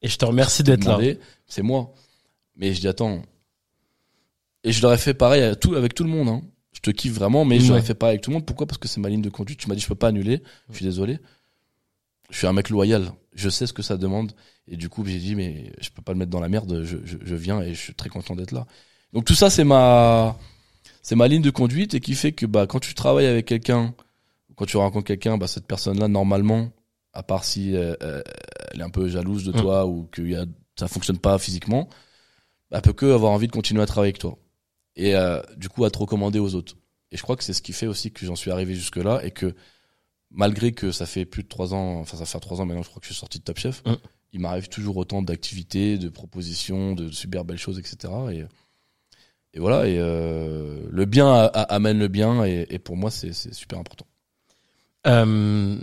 [0.00, 0.98] Et je te remercie d'être là.
[1.46, 1.92] C'est moi.
[2.56, 3.22] Mais je dis, attends.
[4.64, 6.28] Et je l'aurais fait pareil à tout, avec tout le monde.
[6.28, 6.42] Hein.
[6.72, 8.46] Je te kiffe vraiment, mais je l'aurais fait pareil avec tout le monde.
[8.46, 8.66] Pourquoi?
[8.66, 9.60] Parce que c'est ma ligne de conduite.
[9.60, 10.42] Tu m'as dit, je peux pas annuler.
[10.70, 11.18] Je suis désolé.
[12.30, 14.32] Je suis un mec loyal je sais ce que ça demande.
[14.66, 16.96] Et du coup, j'ai dit, mais je peux pas le mettre dans la merde, je,
[17.04, 18.66] je, je viens et je suis très content d'être là.
[19.12, 20.36] Donc tout ça, c'est ma,
[21.06, 23.94] c'est ma ligne de conduite et qui fait que bah, quand tu travailles avec quelqu'un,
[24.56, 26.72] quand tu rencontres quelqu'un, bah, cette personne-là, normalement,
[27.12, 28.24] à part si euh, euh,
[28.72, 29.60] elle est un peu jalouse de mm.
[29.60, 30.46] toi ou que y a,
[30.76, 31.88] ça fonctionne pas physiquement,
[32.72, 34.36] bah, elle peut que avoir envie de continuer à travailler avec toi.
[34.96, 36.74] Et euh, du coup, à te recommander aux autres.
[37.12, 39.30] Et je crois que c'est ce qui fait aussi que j'en suis arrivé jusque-là et
[39.30, 39.54] que
[40.32, 42.88] malgré que ça fait plus de trois ans, enfin ça fait trois ans maintenant, je
[42.88, 43.94] crois que je suis sorti de Top Chef, mm.
[44.32, 48.12] il m'arrive toujours autant d'activités, de propositions, de super belles choses, etc.
[48.32, 48.44] Et,
[49.56, 53.78] et voilà, et euh, le bien amène le bien, et, et pour moi, c'est super
[53.78, 54.04] important.
[55.06, 55.76] Euh,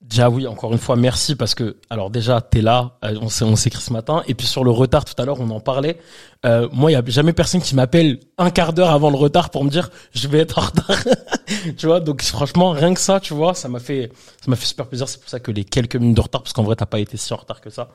[0.00, 3.44] déjà oui, encore une fois, merci parce que alors déjà t'es là, euh, on s'est
[3.44, 5.96] on s'écrit ce matin et puis sur le retard tout à l'heure on en parlait.
[6.44, 9.64] Euh, moi il a jamais personne qui m'appelle un quart d'heure avant le retard pour
[9.64, 10.96] me dire je vais être en retard.
[11.78, 14.10] tu vois donc franchement rien que ça tu vois ça m'a fait
[14.44, 15.08] ça m'a fait super plaisir.
[15.08, 17.16] C'est pour ça que les quelques minutes de retard parce qu'en vrai t'as pas été
[17.16, 17.90] si en retard que ça.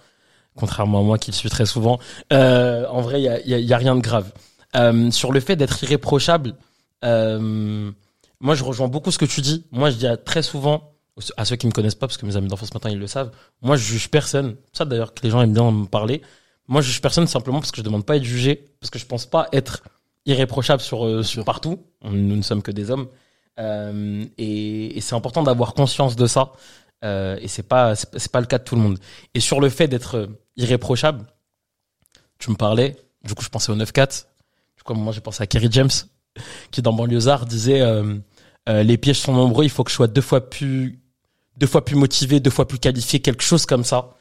[0.56, 2.00] Contrairement à moi qui le suis très souvent.
[2.32, 4.32] Euh, en vrai il y a, y a- y a rien de grave.
[4.76, 6.56] Euh, sur le fait d'être irréprochable.
[7.04, 7.92] Euh,
[8.40, 9.66] moi, je rejoins beaucoup ce que tu dis.
[9.72, 10.92] Moi, je dis très souvent
[11.38, 13.32] à ceux qui me connaissent pas, parce que mes amis d'enfance maintenant ils le savent.
[13.62, 14.56] Moi, je juge personne.
[14.74, 16.24] Ça, d'ailleurs, que les gens aiment bien me parler.
[16.68, 18.98] Moi, je juge personne simplement parce que je demande pas à être jugé, parce que
[18.98, 19.84] je pense pas être
[20.26, 21.86] irréprochable sur, euh, partout.
[22.04, 23.10] Nous ne sommes que des hommes,
[24.38, 26.54] et, c'est important d'avoir conscience de ça.
[27.04, 28.98] Et c'est pas c'est pas- le cas de tout le monde.
[29.36, 31.26] Et sur le fait d'être irréprochable,
[32.40, 32.96] tu me parlais.
[33.24, 34.28] Du coup, je pensais au 9-4.
[34.84, 35.90] Coup, moi, j'ai pensé à Kerry James,
[36.72, 38.16] qui dans Banlieusard disait euh,
[38.70, 41.00] euh, les pièges sont nombreux, il faut que je sois deux fois plus
[41.58, 44.16] deux fois plus motivé, deux fois plus qualifié, quelque chose comme ça.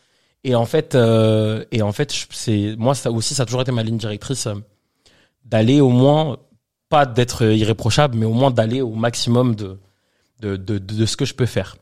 [0.44, 3.82] Et en fait, euh, et en fait, c'est moi aussi, ça a toujours été ma
[3.82, 4.48] ligne directrice
[5.44, 6.38] d'aller au moins
[6.88, 9.78] pas d'être irréprochable, mais au moins d'aller au maximum de
[10.40, 11.76] de, de de ce que je peux faire.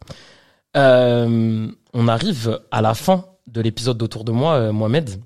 [0.75, 5.21] On arrive à la fin de l'épisode d'Autour de moi, Mohamed.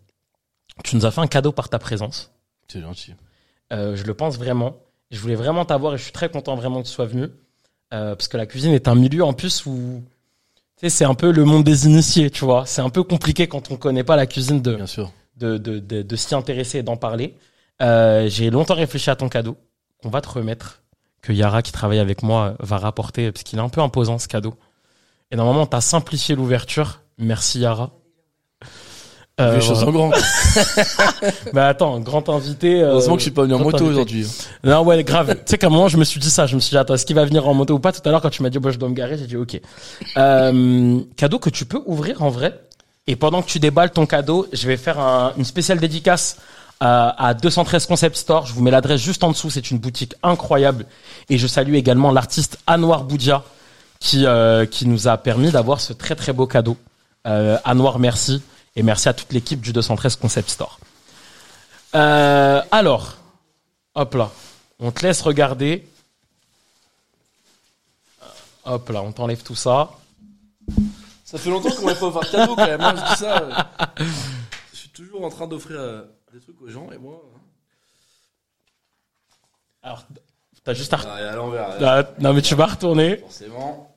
[0.82, 2.32] Tu nous as fait un cadeau par ta présence.
[2.68, 3.12] C'est gentil.
[3.72, 4.76] Euh, je le pense vraiment.
[5.10, 7.28] Je voulais vraiment t'avoir et je suis très content vraiment que tu sois venu.
[7.92, 10.02] Euh, parce que la cuisine est un milieu en plus où
[10.86, 12.66] c'est un peu le monde des initiés, tu vois.
[12.66, 15.12] C'est un peu compliqué quand on connaît pas la cuisine de, Bien sûr.
[15.36, 17.34] de, de, de, de s'y intéresser et d'en parler.
[17.80, 19.56] Euh, J'ai longtemps réfléchi à ton cadeau
[20.02, 20.82] qu'on va te remettre,
[21.22, 24.28] que Yara qui travaille avec moi va rapporter, parce qu'il est un peu imposant ce
[24.28, 24.54] cadeau.
[25.30, 27.00] Et normalement, tu as simplifié l'ouverture.
[27.16, 27.90] Merci Yara.
[29.40, 30.12] Euh, Les choses en grand.
[31.52, 32.80] Mais attends, grand invité.
[32.82, 34.28] euh, Heureusement que je suis pas venu en moto aujourd'hui.
[34.62, 35.34] Non, ouais, grave.
[35.34, 36.46] tu sais qu'à un moment, je me suis dit ça.
[36.46, 37.90] Je me suis dit, attends, est-ce qu'il va venir en moto ou pas?
[37.90, 39.60] Tout à l'heure, quand tu m'as dit, bah, je dois me garer, j'ai dit, ok.
[40.16, 42.60] Euh, cadeau que tu peux ouvrir en vrai.
[43.08, 46.36] Et pendant que tu déballes ton cadeau, je vais faire un- une spéciale dédicace
[46.78, 48.46] à, à 213 Concept Store.
[48.46, 49.50] Je vous mets l'adresse juste en dessous.
[49.50, 50.86] C'est une boutique incroyable.
[51.28, 53.42] Et je salue également l'artiste Anwar Boudia
[53.98, 56.76] qui, euh, qui nous a permis d'avoir ce très très beau cadeau.
[57.26, 58.40] Euh, Anwar, merci.
[58.76, 60.78] Et merci à toute l'équipe du 213 Concept Store.
[61.94, 63.16] Euh, alors,
[63.94, 64.30] hop là.
[64.80, 65.86] On te laisse regarder.
[68.64, 69.90] Hop là, on t'enlève tout ça.
[71.24, 72.80] Ça fait longtemps qu'on m'a pas offert de cadeau quand même.
[72.80, 73.42] hein, je dis ça.
[73.42, 74.04] euh.
[74.72, 76.02] Je suis toujours en train d'offrir euh,
[76.32, 77.22] des trucs aux gens et moi.
[77.34, 77.38] hein.
[79.82, 80.04] Alors,
[80.64, 80.98] t'as juste à...
[81.06, 83.18] Ah, Ah, Non mais tu vas retourner.
[83.18, 83.93] Forcément.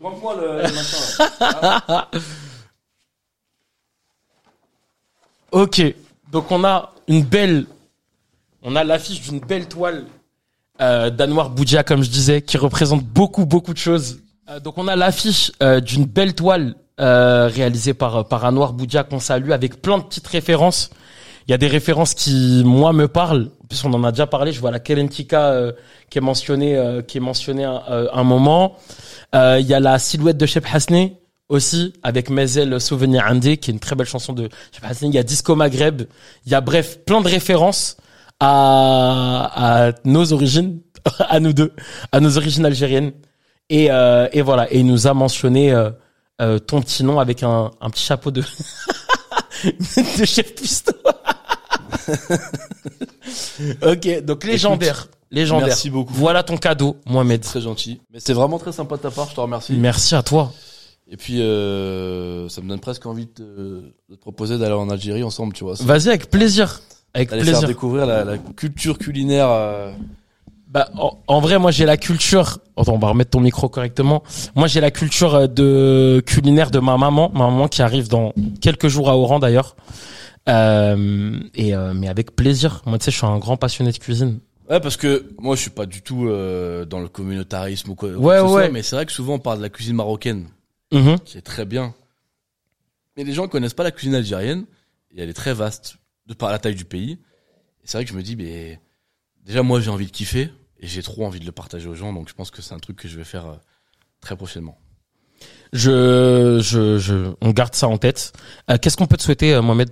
[0.00, 2.06] Moi le, le machin.
[5.50, 5.82] Ok,
[6.30, 7.64] donc on a une belle...
[8.62, 10.04] On a l'affiche d'une belle toile
[10.80, 11.52] euh, d'Anwar
[11.86, 14.20] comme je disais, qui représente beaucoup, beaucoup de choses.
[14.50, 18.74] Euh, donc on a l'affiche euh, d'une belle toile euh, réalisée par, par Anwar
[19.08, 20.90] qu'on salue avec plein de petites références.
[21.48, 23.48] Il y a des références qui, moi, me parlent.
[23.64, 24.52] En plus, on en a déjà parlé.
[24.52, 25.72] Je vois la Kerentika euh,
[26.10, 28.76] qui est mentionnée, euh, qui est mentionnée un, euh, un moment.
[29.34, 31.16] Euh, Il y a la silhouette de Shep Hasney
[31.48, 35.10] aussi, avec Mezel Souvenir Indé, qui est une très belle chanson de Shep Hasney.
[35.10, 36.02] Il y a Disco Maghreb.
[36.44, 37.96] Il y a bref, plein de références
[38.40, 40.80] à, à nos origines,
[41.18, 41.72] à nous deux,
[42.12, 43.12] à nos origines algériennes.
[43.70, 44.70] Et, euh, et voilà.
[44.70, 45.90] Et il nous a mentionné euh,
[46.42, 48.42] euh, ton petit nom avec un, un petit chapeau de,
[50.18, 50.92] de chef Pisto.
[53.82, 55.08] ok, donc légendaire.
[55.30, 55.68] légendaire.
[55.68, 56.12] Merci beaucoup.
[56.14, 57.40] Voilà ton cadeau, Mohamed.
[57.42, 58.00] Très gentil.
[58.12, 59.74] Mais c'est vraiment très sympa de ta part, je te remercie.
[59.74, 60.52] Merci à toi.
[61.10, 65.22] Et puis, euh, ça me donne presque envie de, de te proposer d'aller en Algérie
[65.22, 65.74] ensemble, tu vois.
[65.80, 66.82] Vas-y, avec plaisir.
[67.14, 67.66] Avec faire plaisir.
[67.66, 69.48] découvrir la, la culture culinaire.
[69.50, 69.90] euh,
[70.68, 72.58] Bah, en, en vrai, moi, j'ai la culture.
[72.76, 74.22] Attends, on va remettre ton micro correctement.
[74.54, 78.34] Moi, j'ai la culture euh, de culinaire de ma maman, ma maman qui arrive dans
[78.60, 79.76] quelques jours à Oran d'ailleurs.
[80.48, 82.82] Euh, et euh, mais avec plaisir.
[82.86, 84.40] Moi, tu sais, je suis un grand passionné de cuisine.
[84.70, 88.10] Ouais, parce que moi, je suis pas du tout euh, dans le communautarisme ou quoi.
[88.10, 88.70] Ouais, que ce soit, ouais.
[88.70, 90.48] mais c'est vrai que souvent, on parle de la cuisine marocaine,
[90.92, 91.18] Mhm.
[91.20, 91.94] qui est très bien.
[93.16, 94.64] Mais les gens connaissent pas la cuisine algérienne,
[95.14, 95.96] et elle est très vaste,
[96.26, 97.12] de par la taille du pays.
[97.12, 98.78] Et c'est vrai que je me dis, mais
[99.44, 102.12] déjà, moi, j'ai envie de kiffer, et j'ai trop envie de le partager aux gens,
[102.12, 103.54] donc je pense que c'est un truc que je vais faire euh,
[104.20, 104.78] très prochainement.
[105.72, 108.32] Je, je, je, on garde ça en tête.
[108.70, 109.90] Euh, Qu'est-ce qu'on peut te souhaiter, Mohamed?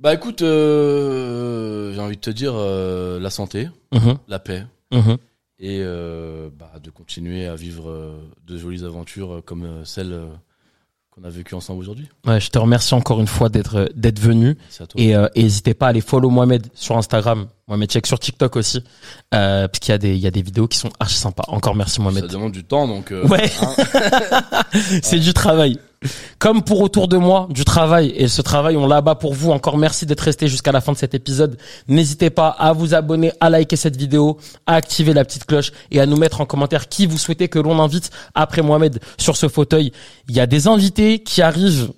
[0.00, 5.18] Bah écoute, euh, j'ai envie de te dire euh, la santé, Mhm, la paix, mhm.
[5.58, 8.14] et euh, bah, de continuer à vivre
[8.46, 10.24] de jolies aventures comme celles euh,
[11.10, 12.08] qu'on a vécues ensemble aujourd'hui.
[12.26, 14.56] Ouais, je te remercie encore une fois d'être d'être venu.
[14.70, 14.98] C'est à toi.
[15.02, 18.82] Et n'hésitez pas à aller follow Mohamed sur Instagram, Mohamed Check sur TikTok aussi,
[19.30, 21.44] parce qu'il y a des il y a des vidéos qui sont archi sympas.
[21.48, 22.26] Encore merci Ça Mohamed.
[22.26, 23.10] demande du temps, donc.
[23.28, 23.50] Ouais.
[23.60, 24.62] hein.
[25.02, 25.78] C'est du travail.
[26.38, 28.14] Comme pour autour de moi, du travail.
[28.16, 29.50] Et ce travail, on l'a bas pour vous.
[29.50, 31.58] Encore merci d'être resté jusqu'à la fin de cet épisode.
[31.88, 36.00] N'hésitez pas à vous abonner, à liker cette vidéo, à activer la petite cloche et
[36.00, 39.48] à nous mettre en commentaire qui vous souhaitez que l'on invite après Mohamed sur ce
[39.48, 39.92] fauteuil.
[40.28, 41.90] Il y a des invités qui arrivent.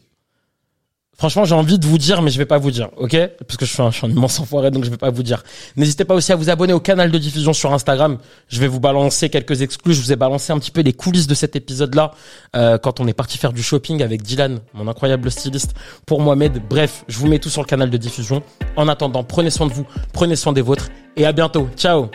[1.22, 3.16] Franchement, j'ai envie de vous dire, mais je vais pas vous dire, ok?
[3.46, 5.22] Parce que je suis un, je suis un immense enfoiré, donc je vais pas vous
[5.22, 5.44] dire.
[5.76, 8.18] N'hésitez pas aussi à vous abonner au canal de diffusion sur Instagram.
[8.48, 9.94] Je vais vous balancer quelques exclus.
[9.94, 12.10] Je vous ai balancé un petit peu les coulisses de cet épisode-là
[12.56, 15.74] euh, quand on est parti faire du shopping avec Dylan, mon incroyable styliste,
[16.06, 16.60] pour Mohamed.
[16.68, 18.42] Bref, je vous mets tout sur le canal de diffusion.
[18.74, 21.68] En attendant, prenez soin de vous, prenez soin des vôtres et à bientôt.
[21.76, 22.10] Ciao